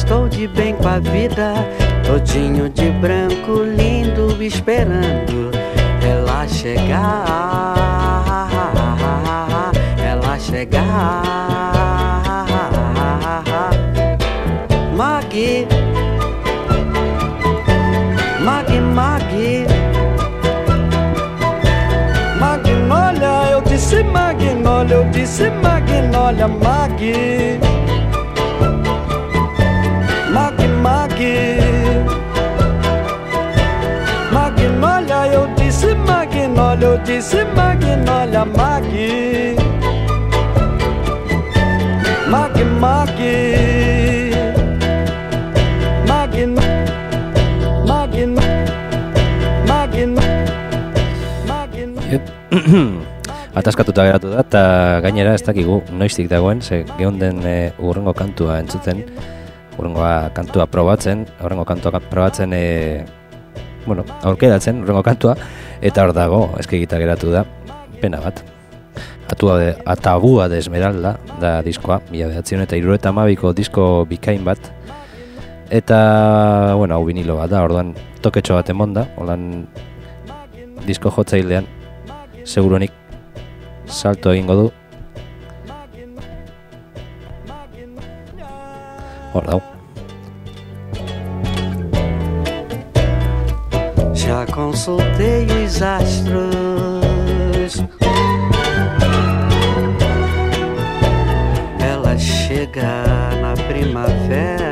estou 0.06 0.28
de 0.28 0.46
bem 0.46 0.72
com 0.76 0.86
a 0.86 1.00
vida, 1.00 1.52
todinho 2.06 2.68
de 2.68 2.90
branco, 2.92 3.64
lindo, 3.64 4.40
esperando 4.40 5.50
ela 6.00 6.46
chegar, 6.46 7.66
ela 9.98 10.38
chegar. 10.38 11.24
Maggie, 14.96 15.66
Maggie, 18.44 18.80
Maggie. 18.80 19.66
Magnólia, 22.38 23.50
eu 23.50 23.60
disse 23.62 24.04
Magnólia, 24.04 24.94
eu 24.94 25.04
disse 25.10 25.50
Magnólia, 25.50 26.46
Mag. 26.46 27.65
Eu 36.96 37.02
disse 37.04 37.44
Magnólia, 37.54 38.44
Mag. 38.56 38.84
Mag, 42.28 42.56
Mag. 42.80 43.20
Mag, 46.08 46.34
Mag, 47.86 48.14
Mag, 49.68 49.94
Mag. 51.46 51.74
Ataskatuta 53.56 54.04
geratu 54.04 54.28
da, 54.32 54.42
eta 54.44 54.62
gainera 55.00 55.32
ez 55.36 55.40
dakigu 55.44 55.80
noiztik 55.96 56.28
dagoen, 56.28 56.60
ze 56.60 56.84
geunden 56.98 57.40
e, 57.40 57.72
urrengo 57.80 58.12
kantua 58.12 58.58
entzuten, 58.60 59.00
urrengoa 59.78 60.28
kantua 60.36 60.66
probatzen, 60.68 61.24
urrengo 61.40 61.64
kantua 61.64 62.00
probatzen, 62.00 62.52
e, 62.52 63.04
bueno, 63.86 64.04
aurkeratzen 64.28 64.84
urrengo 64.84 65.02
kantua, 65.02 65.38
eta 65.80 66.04
hor 66.04 66.12
dago, 66.16 66.40
eskegita 66.60 66.98
geratu 67.00 67.32
da, 67.32 67.44
pena 68.00 68.20
bat. 68.22 68.42
Atua 69.30 69.58
de, 69.58 69.70
atabua 69.84 70.46
de 70.48 70.60
Esmeralda 70.62 71.16
da 71.42 71.58
diskoa, 71.66 71.98
mila 72.12 72.28
behatzen 72.30 72.62
eta 72.62 72.78
irureta 72.78 73.10
amabiko 73.10 73.52
disko 73.52 74.06
bikain 74.08 74.44
bat, 74.46 74.70
eta, 75.70 75.98
bueno, 76.78 76.94
hau 76.94 77.04
vinilo 77.04 77.36
bat 77.40 77.50
da, 77.50 77.64
orduan 77.66 77.94
toketxo 78.22 78.54
bat 78.58 78.70
emonda, 78.70 79.06
holan 79.18 79.66
disko 80.86 81.10
jotzailean, 81.10 81.66
seguruenik 82.44 82.92
salto 83.86 84.32
egingo 84.32 84.54
du. 84.54 84.68
Hor 89.34 89.50
dau. 89.50 89.75
já 94.36 94.46
consultei 94.52 95.46
os 95.64 95.80
astros. 95.80 96.52
Ela 101.80 102.18
chega 102.18 103.04
na 103.40 103.54
primavera. 103.66 104.65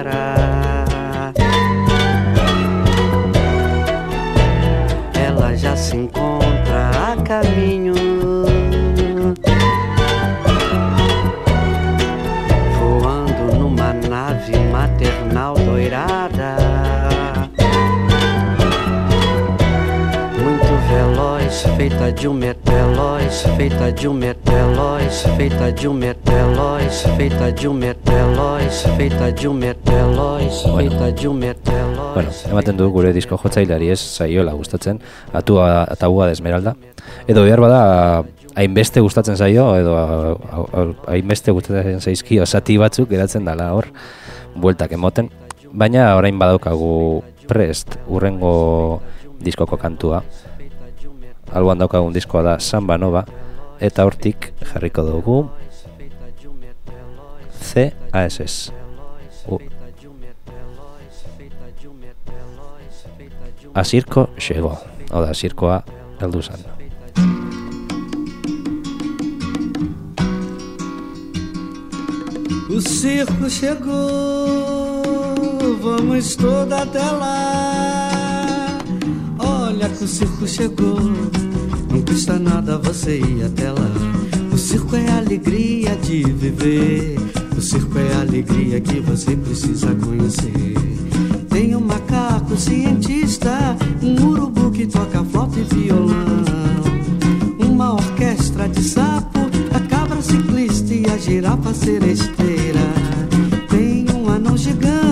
De 22.24 22.28
um 22.28 22.32
metelois, 22.32 23.44
feita 23.58 23.92
de 23.92 24.08
um 24.08 24.14
metelois, 24.14 25.26
feita 25.36 25.70
de 25.70 25.86
um 25.86 25.92
metelois, 25.92 27.04
feita 27.18 27.52
de 27.52 27.68
um 27.68 27.74
metelois, 27.74 28.82
feita 28.96 29.30
de 29.30 29.46
um 29.46 29.52
metelois, 29.52 30.62
feita 30.62 31.12
de 31.12 31.28
um 31.28 31.34
metelois. 31.34 32.14
Bueno, 32.14 32.30
ematen 32.48 32.78
du 32.78 32.88
gure 32.88 33.12
disko 33.12 33.36
jotzaileari 33.36 33.90
ez 33.92 34.00
saioela 34.00 34.54
gustatzen, 34.56 35.02
atua 35.34 35.84
eta 35.92 36.08
uga 36.08 36.30
de 36.30 36.38
esmeralda. 36.38 36.72
Edo 37.28 37.44
behar 37.44 37.60
bada 37.60 38.24
hainbeste 38.56 39.04
gustatzen 39.04 39.36
zaio, 39.36 39.66
edo 39.76 39.92
hainbeste 41.04 41.52
gustatzen 41.52 42.00
zaizkio 42.00 42.46
zati 42.46 42.78
batzuk 42.80 43.12
geratzen 43.12 43.44
dala 43.44 43.68
hor, 43.76 43.90
bueltak 44.56 44.96
emoten. 44.96 45.28
Baina 45.76 46.14
orain 46.16 46.40
badaukagu 46.40 47.20
prest 47.44 47.98
urrengo 48.08 49.02
diskoko 49.44 49.76
kantua. 49.76 50.24
Alboan 51.54 51.78
daukagun 51.78 52.12
diskoa 52.12 52.42
da 52.42 52.58
Samba 52.58 52.98
Nova, 52.98 53.24
eta 53.80 54.04
hortik 54.04 54.52
jarriko 54.72 55.02
dugu 55.06 55.38
CASS. 57.64 58.72
Asirko 63.74 64.28
xego, 64.38 64.76
hau 65.10 65.22
da, 65.24 65.30
asirkoa 65.34 65.82
heldu 66.20 66.42
zen. 66.42 66.62
O 72.70 72.80
circo 72.80 73.50
chegou, 73.50 75.02
vamos 75.82 76.36
toda 76.36 76.82
até 76.82 77.02
lá. 77.02 78.78
Olha 79.38 79.88
que 79.88 80.04
o 80.04 80.08
circo 80.08 80.46
chegou, 80.46 81.00
não 81.94 82.02
custa 82.02 82.38
nada 82.40 82.76
você 82.78 83.18
ir 83.18 83.44
até 83.44 83.70
lá. 83.70 83.90
O 84.52 84.58
circo 84.58 84.96
é 84.96 85.08
a 85.10 85.18
alegria 85.18 85.96
de 85.96 86.24
viver, 86.24 87.16
o 87.56 87.60
circo 87.60 87.98
é 87.98 88.14
a 88.14 88.20
alegria 88.20 88.80
que 88.80 88.98
você 89.00 89.36
precisa 89.36 89.94
conhecer. 89.94 90.74
Tem 91.48 91.76
um 91.76 91.80
macaco 91.80 92.56
cientista, 92.56 93.76
um 94.02 94.26
urubu 94.26 94.72
que 94.72 94.86
toca 94.86 95.22
flauta 95.24 95.60
e 95.60 95.62
violão 95.62 96.44
uma 97.60 97.94
orquestra 97.94 98.68
de 98.68 98.82
sapo, 98.82 99.40
a 99.74 99.80
cabra 99.88 100.22
ciclista 100.22 100.94
e 100.94 101.06
a 101.06 101.16
girafa 101.16 101.74
seresteira. 101.74 102.80
Tem 103.68 104.06
um 104.14 104.28
anão 104.30 104.56
gigante, 104.56 105.03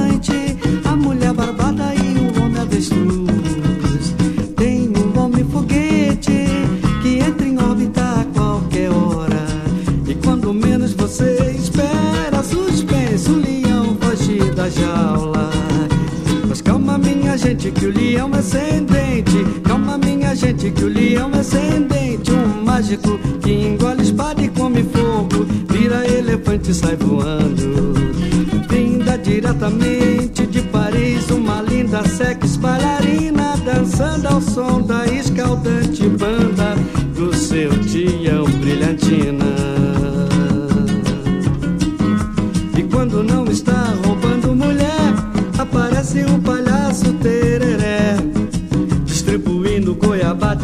jaula. 14.72 15.50
Mas 16.48 16.60
calma, 16.60 16.98
minha 16.98 17.36
gente, 17.36 17.70
que 17.70 17.86
o 17.86 17.90
leão 17.90 18.30
é 18.34 18.38
ascendente. 18.38 19.44
Calma, 19.64 19.96
minha 19.98 20.34
gente, 20.34 20.70
que 20.70 20.84
o 20.84 20.88
leão 20.88 21.30
é 21.34 21.38
ascendente. 21.38 22.30
Um 22.32 22.64
mágico 22.64 23.18
que 23.42 23.52
engole 23.52 24.02
espada 24.02 24.42
e 24.42 24.48
come 24.48 24.82
fogo. 24.82 25.46
Vira 25.70 26.06
elefante 26.06 26.70
e 26.70 26.74
sai 26.74 26.96
voando. 26.96 27.94
Vinda 28.68 29.16
diretamente 29.18 30.46
de 30.46 30.62
Paris, 30.62 31.30
uma 31.30 31.62
linda 31.62 32.02
sex 32.08 32.56
bailarina. 32.56 33.56
Dançando 33.64 34.26
ao 34.28 34.40
som 34.40 34.82
da 34.82 35.06
escaldante 35.06 36.08
banda 36.08 36.74
do 37.14 37.34
seu 37.34 37.70
tião 37.80 38.44
brilhantina. 38.60 39.44
E 42.76 42.82
quando 42.82 43.22
não 43.22 43.44
está 43.44 43.81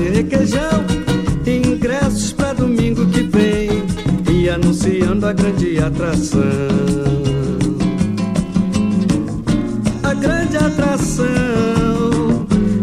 requeijão, 0.03 0.85
e 1.47 1.57
ingressos 1.57 2.33
pra 2.33 2.53
domingo 2.53 3.07
que 3.07 3.23
vem, 3.23 3.83
e 4.33 4.49
anunciando 4.49 5.27
a 5.27 5.33
grande 5.33 5.79
atração. 5.79 6.41
A 10.03 10.15
grande 10.15 10.57
atração 10.57 11.27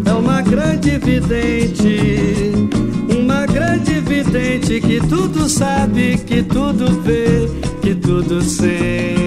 é 0.04 0.12
uma 0.12 0.42
grande 0.42 0.98
vidente, 0.98 2.52
uma 3.18 3.46
grande 3.46 4.00
vidente 4.00 4.80
que 4.80 5.00
tudo 5.08 5.48
sabe, 5.48 6.18
que 6.18 6.42
tudo 6.42 7.02
vê, 7.02 7.48
que 7.82 7.94
tudo 7.94 8.42
sente. 8.42 9.25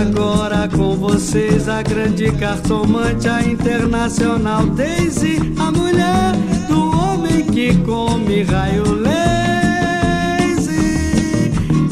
Agora 0.00 0.68
com 0.68 0.94
vocês 0.94 1.68
a 1.68 1.82
grande 1.82 2.30
cartomante, 2.30 3.28
a 3.28 3.42
internacional 3.42 4.64
Daisy, 4.64 5.40
a 5.58 5.72
mulher 5.72 6.36
do 6.68 6.96
homem 6.96 7.42
que 7.42 7.74
come 7.78 8.44
raio 8.44 8.94
lazy. 8.94 9.20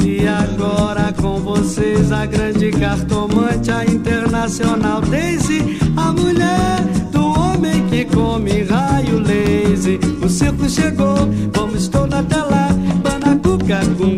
E 0.05 0.25
agora 0.25 1.11
com 1.21 1.37
vocês 1.41 2.09
a 2.13 2.25
grande 2.25 2.71
cartomante, 2.71 3.71
a 3.71 3.83
internacional 3.83 5.01
Daisy, 5.01 5.77
a 5.97 6.13
mulher 6.13 6.79
do 7.11 7.25
homem 7.37 7.85
que 7.89 8.05
come 8.05 8.63
raio 8.63 9.19
lazy. 9.19 9.99
O 10.23 10.29
circo 10.29 10.69
chegou, 10.69 11.27
vamos 11.53 11.89
todos 11.89 12.17
até 12.17 12.37
lá. 12.37 12.69
Banacuca, 13.03 13.81
gum 13.97 14.15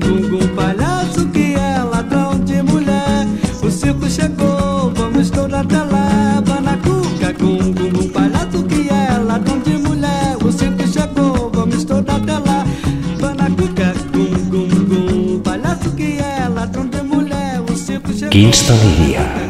quins 18.30 18.62
deliria. 18.68 19.49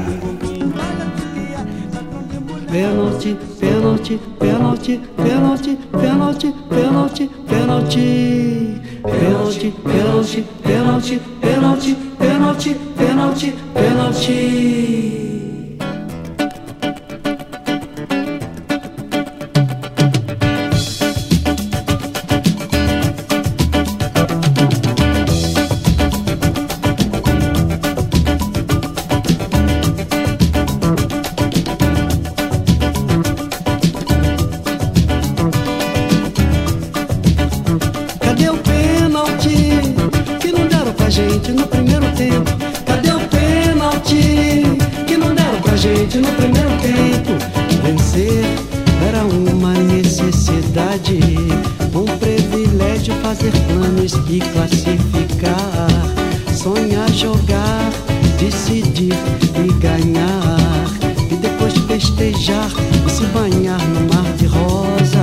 Festejar 62.19 62.69
e 63.07 63.09
se 63.09 63.23
banhar 63.27 63.79
no 63.87 64.01
mar 64.13 64.33
de 64.33 64.45
rosas. 64.45 65.15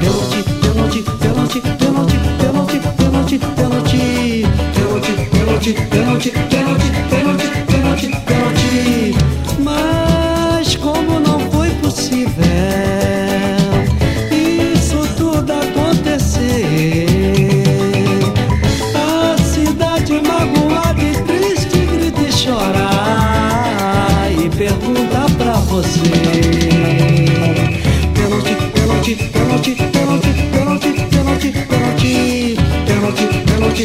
Pênalti, 0.00 0.42
pênalti, 0.62 1.02
pênalti, 1.20 1.60
pênalti, 1.78 2.16
pênalti, 2.38 2.80
pênalti, 2.96 3.38
pênalti, 3.38 3.98
pênalti, 4.72 5.14
pênalti, 5.30 5.72
pênalti, 5.90 6.29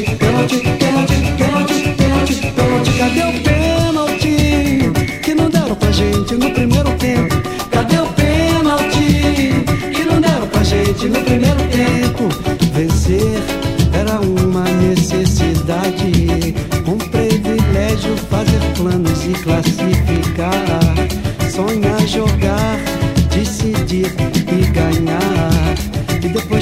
perde, 0.04 0.18
perde, 0.18 0.78
perde. 0.78 1.25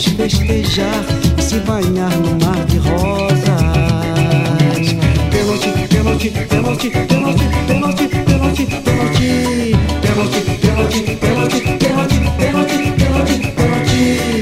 E 0.06 0.10
depois 0.10 0.34
festejar 0.34 1.06
e 1.38 1.42
se 1.42 1.60
banhar 1.60 2.12
no 2.20 2.46
mar 2.46 2.66
de 2.66 2.78
rosas. 2.78 3.44
Pênalti, 5.32 5.70
pênalti, 5.88 6.30
pênalti, 6.30 6.90
pênalti, 6.90 7.44
pênalti, 7.68 8.08
pênalti, 8.26 8.66
pênalti, 8.66 9.36
pênalti, 10.02 10.42
pênalti, 10.60 11.02
pênalti, 11.16 11.62
pênalti, 11.80 12.20
pênalti, 12.38 12.92
pênalti, 12.98 13.36
pênalti. 13.56 14.33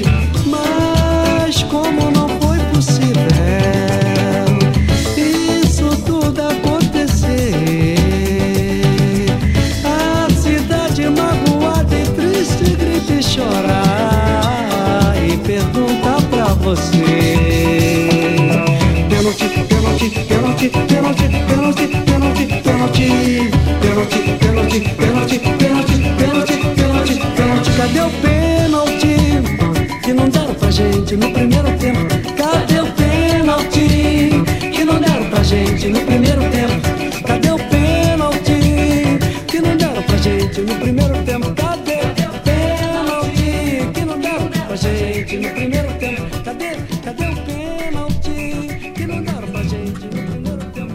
No 40.66 40.76
primeiro 40.76 41.24
tempo? 41.24 41.52
Cadê 41.56 42.00
o 42.26 42.40
pênalti 42.44 43.92
que 43.94 44.06
não 44.06 44.20
deram 44.20 44.48
pra 44.68 44.76
gente 44.76 45.38
no 45.38 45.50
primeiro 45.50 45.94
tempo? 45.94 46.44
Cadê? 46.44 46.76
Cadê 47.04 47.26
o 47.26 47.36
pênalti 47.46 48.92
que 48.94 49.08
não 49.08 49.22
deram 49.24 49.48
pra 49.48 49.64
gente 49.64 50.06
no 50.06 50.10
primeiro 50.10 50.66
tempo? 50.74 50.94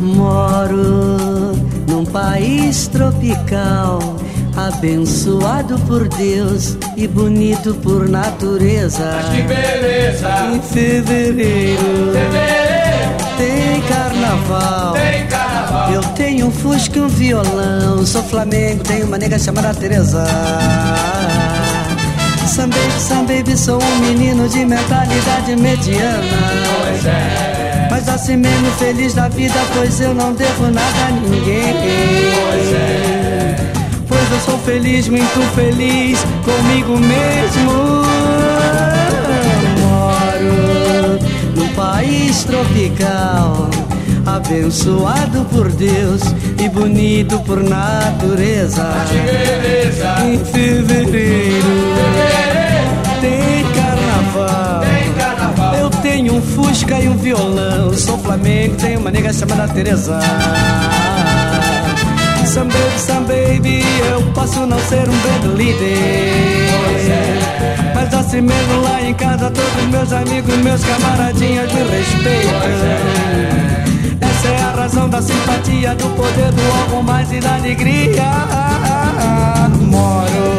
Moro 0.00 1.52
num 1.88 2.04
país 2.04 2.86
tropical, 2.88 3.98
abençoado 4.56 5.78
por 5.80 6.08
Deus 6.08 6.76
e 6.96 7.06
bonito 7.06 7.74
por 7.76 8.08
natureza. 8.08 9.18
Que 9.32 9.42
beleza! 9.42 10.28
Em 10.54 10.60
fevereiro 10.60 12.12
tem 13.36 13.80
carnaval. 13.82 14.92
Tem 14.92 15.26
carnaval! 15.26 15.92
Eu 15.92 16.02
tenho 16.14 16.46
um 16.46 16.50
fusca 16.50 16.98
e 16.98 17.00
um 17.02 17.08
violão. 17.08 18.04
Sou 18.06 18.22
Flamengo, 18.22 18.82
tenho 18.84 19.06
uma 19.06 19.18
nega 19.18 19.38
chamada 19.38 19.74
Teresa. 19.74 20.24
Sam 22.46 22.68
baby, 22.68 23.00
sam 23.00 23.24
baby, 23.24 23.56
sou 23.56 23.82
um 23.82 23.98
menino 23.98 24.48
de 24.48 24.64
mentalidade 24.64 25.56
mediana. 25.56 26.22
Pois 26.84 27.06
é! 27.06 27.88
Mas 27.90 28.08
assim 28.08 28.36
mesmo 28.36 28.70
feliz 28.72 29.14
da 29.14 29.28
vida, 29.28 29.54
pois 29.74 30.00
eu 30.00 30.14
não 30.14 30.32
devo 30.32 30.64
nada 30.64 31.06
a 31.08 31.10
ninguém. 31.10 31.74
Pois 31.74 32.72
é! 32.72 33.56
Pois 34.06 34.30
eu 34.30 34.40
sou 34.40 34.58
feliz, 34.60 35.08
muito 35.08 35.54
feliz 35.54 36.18
comigo 36.44 36.98
mesmo. 36.98 38.04
País 41.94 42.42
tropical, 42.42 43.70
abençoado 44.26 45.44
por 45.44 45.70
Deus 45.70 46.22
e 46.58 46.68
bonito 46.68 47.38
por 47.40 47.62
natureza. 47.62 48.84
Em 50.24 50.38
fevereiro 50.44 51.94
tem 53.20 53.64
carnaval. 53.74 54.80
Tem 54.80 55.12
carnaval! 55.12 55.74
Eu 55.76 55.90
tenho 55.90 56.34
um 56.34 56.42
Fusca 56.42 56.98
e 56.98 57.08
um 57.08 57.16
violão. 57.16 57.92
Sou 57.94 58.18
Flamengo, 58.18 58.74
tenho 58.74 58.98
uma 58.98 59.12
nega 59.12 59.32
chamada 59.32 59.72
Teresa. 59.72 60.18
Some 62.54 62.68
baby, 62.68 62.98
some 62.98 63.26
baby, 63.26 63.82
eu 64.12 64.22
posso 64.32 64.64
não 64.64 64.78
ser 64.78 65.08
um 65.08 65.18
band 65.18 65.56
líder. 65.56 66.68
Mas 67.92 68.14
assim 68.14 68.42
mesmo 68.42 68.80
lá 68.80 69.02
em 69.02 69.12
casa, 69.12 69.50
todos 69.50 69.86
meus 69.90 70.12
amigos, 70.12 70.56
meus 70.58 70.84
camaradinhas 70.84 71.72
me 71.72 71.80
respeitam. 71.80 72.52
Essa 74.20 74.46
é 74.46 74.62
a 74.62 74.70
razão 74.70 75.10
da 75.10 75.20
simpatia, 75.20 75.96
do 75.96 76.08
poder 76.10 76.52
do 76.52 76.62
algo 76.80 77.02
mais 77.02 77.32
e 77.32 77.40
da 77.40 77.56
alegria. 77.56 78.22
Moro 79.80 80.54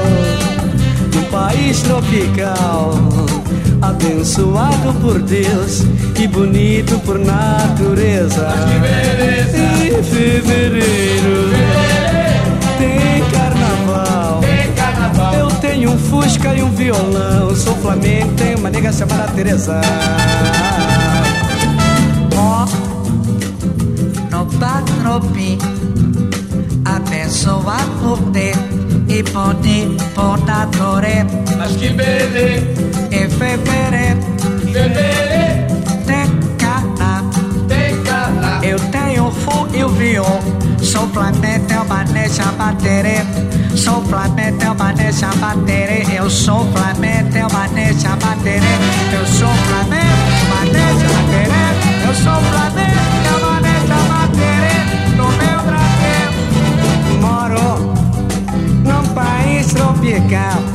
num 1.15 1.23
país 1.31 1.81
tropical, 1.81 2.91
abençoado 3.81 4.93
por 4.99 5.21
Deus 5.21 5.85
e 6.17 6.27
bonito 6.27 6.99
por 6.99 7.19
natureza. 7.19 8.47
Que 8.67 8.79
beleza! 8.79 9.57
Em 9.85 10.03
fevereiro 10.03 11.49
tem 12.77 13.23
carnaval. 13.31 14.39
Tem 14.41 14.71
carnaval! 14.73 15.33
Eu 15.35 15.47
tenho 15.59 15.91
um 15.91 15.97
Fusca 15.97 16.53
e 16.55 16.63
um 16.63 16.71
violão. 16.71 17.55
Sou 17.55 17.75
Flamengo, 17.77 18.33
tenho 18.33 18.57
uma 18.57 18.69
nega 18.69 18.91
chamada 18.91 19.31
Teresa. 19.33 19.81
Ó, 22.37 22.65
no 24.31 24.45
patropi, 24.59 25.57
abençoado 26.85 27.91
por 28.01 28.19
Deus 28.31 28.57
e 29.07 29.23
bonito 29.23 30.03
por 30.13 30.37
natureza. 30.45 31.27
Mas 31.57 31.75
que 31.75 31.89
beleza! 31.89 32.75
Em 33.11 33.29
fevereiro 33.29 34.35
Fevereiro 34.75 35.24
fou 39.35 39.67
e 39.73 39.83
o 39.83 39.89
vion. 39.89 40.39
Sou 40.81 41.07
planeta, 41.07 41.73
eu 41.73 41.85
manejo 41.85 42.41
a 42.41 42.51
bateria. 42.51 43.25
Sou 43.75 44.01
planeta, 44.03 44.65
eu 44.65 44.75
manejo 44.75 45.25
a 45.25 45.35
bateria. 45.35 46.15
Eu 46.15 46.29
sou 46.29 46.65
planeta, 46.65 47.37
eu 47.37 47.49
manejo 47.49 48.07
a 48.07 48.15
bateria. 48.15 48.77
Eu 49.13 49.25
sou 49.25 49.49
planeta, 49.67 50.05
eu 50.41 50.47
manejo. 50.55 51.05
Eu 52.07 52.13
sou 52.13 52.39
planeta, 52.51 53.29
eu 53.31 53.39
manejo 53.45 53.93
a. 53.93 54.15
No 55.15 55.27
meu 55.31 55.59
Brasil, 55.63 56.29
moro 57.21 57.93
num 58.83 59.13
país 59.13 59.73
tropical 59.73 60.74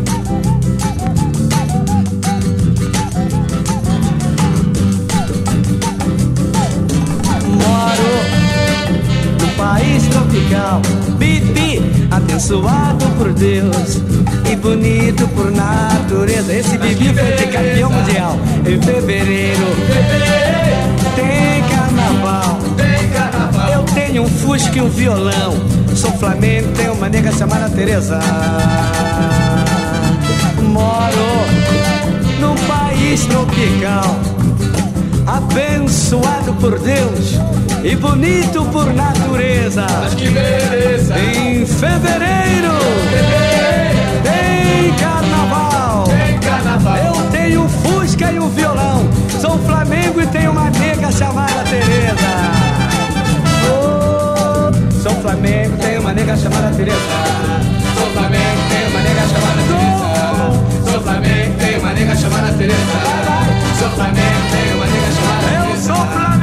País 9.61 10.07
tropical. 10.07 10.81
Bibi, 11.19 11.79
abençoado 12.09 13.05
por 13.17 13.31
Deus 13.31 14.01
e 14.51 14.55
bonito 14.55 15.27
por 15.29 15.51
natureza. 15.51 16.51
Esse 16.51 16.77
Bibi 16.79 17.09
vai 17.09 17.31
ter 17.33 17.51
campeão 17.51 17.91
mundial 17.91 18.39
em 18.65 18.81
fevereiro. 18.81 19.67
Tem 21.15 21.63
carnaval. 21.69 22.57
Tem 22.75 23.09
carnaval! 23.09 23.71
Eu 23.71 23.83
tenho 23.83 24.23
um 24.23 24.29
Fusca 24.29 24.79
e 24.79 24.81
um 24.81 24.89
violão. 24.89 25.53
Sou 25.95 26.11
Flamengo, 26.13 26.69
tenho 26.75 26.93
uma 26.93 27.07
nega 27.07 27.31
chamada 27.31 27.69
Teresa. 27.69 28.19
Moro 30.63 31.45
num 32.39 32.55
país 32.65 33.25
tropical, 33.25 34.15
abençoado 35.27 36.53
por 36.55 36.79
Deus 36.79 37.50
e 37.83 37.95
bonito 37.95 38.63
por 38.65 38.93
natureza. 38.93 39.85
Mas 40.01 40.13
que 40.13 40.29
beleza! 40.29 41.15
Em 41.19 41.65
fevereiro 41.65 42.77
tem 44.23 44.93
carnaval. 44.93 46.03
Tem 46.03 46.39
carnaval! 46.39 46.97
Eu 46.97 47.31
tenho 47.31 47.67
Fusca 47.67 48.31
e 48.31 48.39
um 48.39 48.49
violão. 48.49 49.09
Sou 49.39 49.57
Flamengo 49.59 50.21
e 50.21 50.27
tenho 50.27 50.51
uma 50.51 50.69
nega 50.69 51.11
chamada 51.11 51.63
Tereza. 51.63 52.51
Oh, 53.67 55.01
sou 55.01 55.15
Flamengo, 55.21 55.77
tenho 55.77 56.01
uma 56.01 56.13
nega 56.13 56.37
chamada 56.37 56.69
Tereza. 56.75 56.97
Sou 57.97 58.09
Flamengo, 58.11 58.61
tem 58.69 58.87
uma 58.89 59.01
nega 59.01 59.27
chamada 59.27 59.61
Teresa. 59.61 60.81
Sou 60.85 61.01
Flamengo, 61.01 61.55
tenho 61.59 61.79
uma 61.79 61.93
nega 61.93 62.15
chamada 62.15 62.47
Eu 62.47 62.57
Teresa. 62.57 62.75
sou 63.79 63.89
Flamengo 63.89 64.31
Sou 65.81 65.95
Flamengo, 65.95 66.40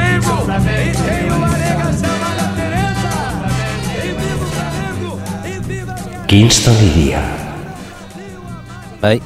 Kingston 6.29 6.77
iria. 6.85 7.23
Bai, 9.01 9.17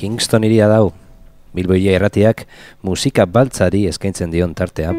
Kingston 0.00 0.46
iria 0.48 0.64
dau. 0.64 0.94
Bilbo 1.52 1.76
iria 1.76 1.92
erratiak 1.98 2.46
musika 2.80 3.26
baltzari 3.28 3.82
eskaintzen 3.84 4.32
dion 4.32 4.54
tartea. 4.56 4.94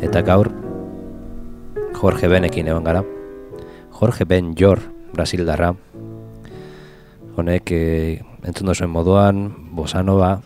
Eta 0.00 0.24
gaur 0.24 0.48
Jorge 2.00 2.32
Benekin 2.32 2.72
egon 2.72 2.88
gara. 2.88 3.04
Jorge 3.92 4.24
Ben 4.24 4.54
Jor, 4.56 4.80
Brasildarra. 5.12 5.74
Honek 7.36 7.76
e, 7.76 7.84
entzun 8.48 8.72
duzuen 8.72 8.96
moduan, 8.96 9.50
bosanova, 9.76 10.38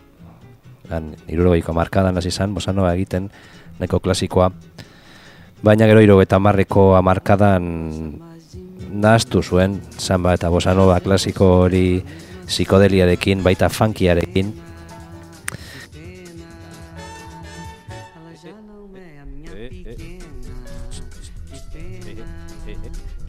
lan 0.90 1.12
irurogeiko 1.30 1.70
markadan 1.70 2.18
hasi 2.18 2.34
izan, 2.34 2.50
bosanova 2.50 2.96
egiten, 2.98 3.30
neko 3.78 4.02
klasikoa. 4.02 4.50
Baina 5.62 5.86
gero 5.86 6.02
hiru 6.02 6.18
eta 6.26 6.42
marreko 6.42 6.96
amarkadan 6.98 8.26
nahaztu 8.90 9.42
zuen, 9.42 9.80
samba 9.98 10.34
eta 10.34 10.50
bosanova 10.50 11.00
klasiko 11.00 11.46
hori 11.64 12.02
psikodeliarekin, 12.46 13.42
baita 13.44 13.68
funkiarekin. 13.68 14.54
Ela 18.16 18.34
já 18.42 18.52
não 18.66 18.88
é 18.96 19.20
a 19.20 19.26
minha 19.26 19.52
pequena. 19.52 20.24
Que 21.50 21.58
pena, 21.72 22.24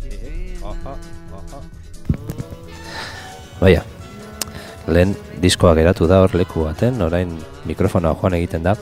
que 0.01 0.10
pena. 0.18 0.99
Baina, 3.60 3.84
lehen 4.88 5.18
diskoa 5.41 5.76
geratu 5.76 6.07
da 6.07 6.22
hor 6.24 6.32
leku 6.34 6.64
baten, 6.64 7.01
orain 7.01 7.36
mikrofonoa 7.68 8.16
joan 8.16 8.38
egiten 8.39 8.64
da. 8.64 8.76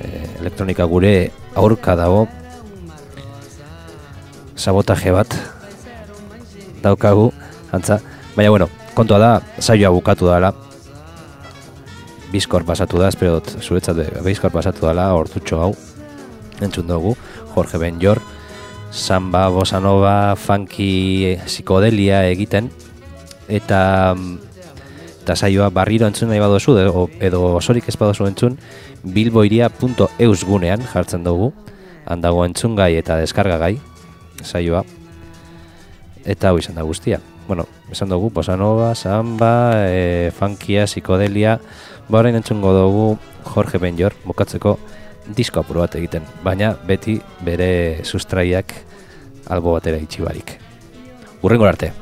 E, 0.00 0.28
elektronika 0.40 0.84
gure 0.84 1.30
aurka 1.56 1.96
dago 1.96 2.26
sabotaje 4.56 5.12
bat 5.12 5.34
daukagu, 6.82 7.30
antza. 7.72 8.00
Baina, 8.36 8.50
bueno, 8.50 8.68
kontua 8.94 9.18
da, 9.18 9.32
saioa 9.58 9.90
bukatu 9.94 10.28
dela. 10.30 10.52
Bizkor 12.32 12.64
pasatu 12.64 13.00
da, 13.00 13.10
espero 13.12 13.38
dut, 13.40 13.56
zuretzat 13.60 13.98
bizkor 14.24 14.52
pasatu 14.54 14.86
dela, 14.86 15.10
hortutxo 15.16 15.60
hau. 15.60 15.72
Entzun 16.62 16.86
dugu, 16.86 17.16
Jorge 17.54 17.78
Benjor, 17.78 18.22
samba, 18.90 19.48
bossa 19.50 19.80
nova, 19.80 20.36
funky, 20.36 21.36
psikodelia 21.44 22.22
egiten, 22.30 22.70
eta 23.48 24.14
eta 25.22 25.36
saioa 25.36 25.68
barriro 25.70 26.08
entzun 26.08 26.32
nahi 26.32 26.40
badozu 26.42 26.74
edo, 26.80 27.06
edo 27.22 27.42
osorik 27.54 27.86
ez 27.88 27.94
badozu 27.98 28.26
entzun 28.26 28.56
bilboiria.eus 29.04 30.40
gunean 30.48 30.82
jartzen 30.92 31.22
dugu 31.22 31.52
handago 32.06 32.42
entzungai 32.48 32.96
eta 32.98 33.20
deskargagai 33.20 33.76
saioa 34.42 34.82
eta 36.24 36.50
hau 36.50 36.58
izan 36.58 36.76
da 36.76 36.82
guztia. 36.82 37.20
Bueno, 37.48 37.66
esan 37.90 38.08
dugu, 38.08 38.30
bossa 38.30 38.56
nova, 38.56 38.94
samba, 38.94 39.86
e, 39.88 40.30
funkia, 40.36 40.86
psikodelia. 40.86 41.58
Ba 42.08 42.18
orain 42.18 42.36
entzungo 42.36 42.72
dugu 42.74 43.18
Jorge 43.54 43.78
Benjor 43.78 44.14
bukatzeko 44.24 44.78
disko 45.36 45.60
apur 45.60 45.82
bat 45.82 45.96
egiten. 45.98 46.26
Baina 46.44 46.74
beti 46.86 47.20
bere 47.44 48.04
sustraiak 48.04 48.74
albo 49.48 49.74
batera 49.78 49.98
itxi 50.02 50.22
barik. 50.22 50.58
Urrengo 51.42 51.66
arte 51.66 52.01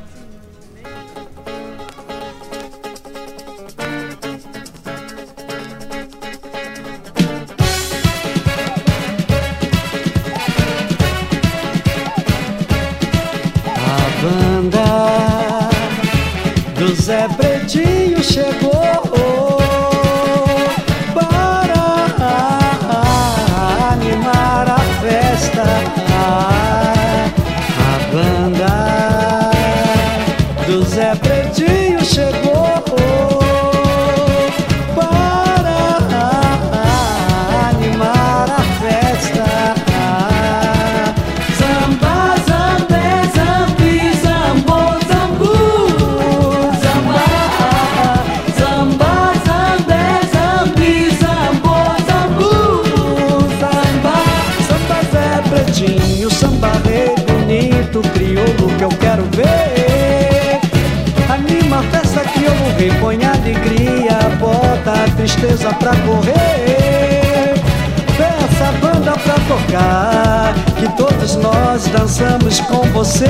dançamos 72.20 72.60
com 72.60 72.82
você. 72.92 73.26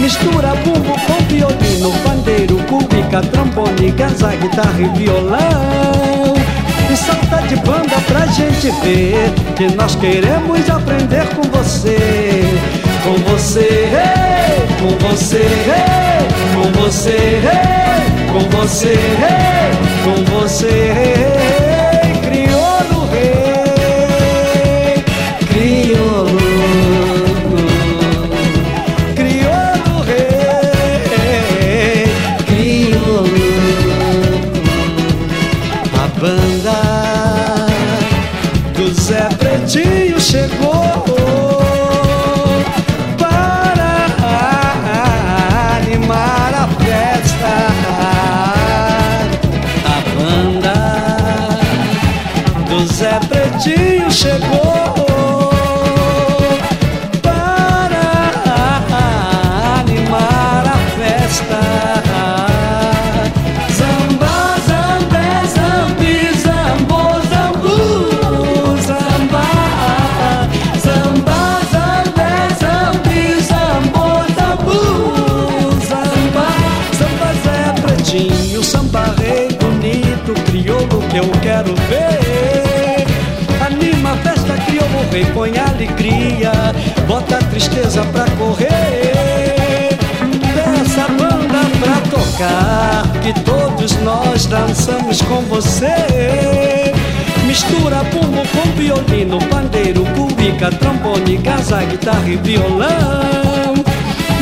Mistura 0.00 0.54
bumbo 0.64 0.94
com 1.06 1.24
violino, 1.28 1.92
pandeiro, 2.02 2.56
cúbica, 2.64 3.20
trombone, 3.20 3.90
ganza, 3.90 4.34
guitarra 4.36 4.80
e 4.80 4.98
violão. 4.98 6.34
E 6.90 6.96
salta 6.96 7.46
de 7.46 7.56
banda 7.56 7.96
pra 8.06 8.26
gente 8.26 8.70
ver 8.82 9.32
que 9.54 9.74
nós 9.76 9.94
queremos 9.96 10.68
aprender 10.70 11.26
com 11.34 11.42
você. 11.42 11.98
Com 13.04 13.14
você, 13.30 13.90
com 14.80 15.08
você, 15.08 15.48
com 16.54 16.80
você, 16.80 17.40
com 18.32 18.56
você, 18.56 18.94
com 20.04 20.40
você, 20.40 20.66
hey, 20.66 21.71
crioulo 21.71 21.71
põe 85.34 85.52
alegria, 85.58 86.52
bota 87.06 87.36
a 87.36 87.42
tristeza 87.42 88.02
pra 88.06 88.24
correr. 88.38 89.96
Peça 90.54 91.04
a 91.04 91.08
banda 91.08 91.60
pra 91.80 91.96
tocar, 92.10 93.04
que 93.22 93.32
todos 93.40 93.96
nós 94.02 94.46
dançamos 94.46 95.20
com 95.22 95.40
você. 95.42 96.92
Mistura 97.46 98.02
bumbo 98.04 98.42
com 98.48 98.70
violino, 98.76 99.38
pandeiro, 99.48 100.04
cubica, 100.14 100.70
trombone, 100.70 101.38
casa, 101.38 101.82
guitarra 101.84 102.28
e 102.28 102.36
violão. 102.36 103.74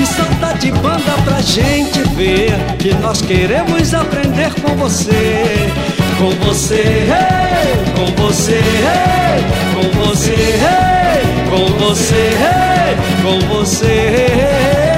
E 0.00 0.06
salta 0.06 0.58
de 0.58 0.70
banda 0.72 1.12
pra 1.24 1.40
gente 1.40 2.00
ver 2.14 2.52
que 2.78 2.94
nós 2.94 3.20
queremos 3.20 3.94
aprender 3.94 4.52
com 4.60 4.74
você 4.76 5.70
com 6.20 6.30
você, 6.44 6.74
hey, 6.74 7.94
com 7.96 8.22
você, 8.22 8.52
hey, 8.52 9.42
com 9.72 10.04
você, 10.04 10.34
hey, 10.34 11.48
com 11.48 11.66
você, 11.78 12.36
com 13.22 13.38
você. 13.48 14.89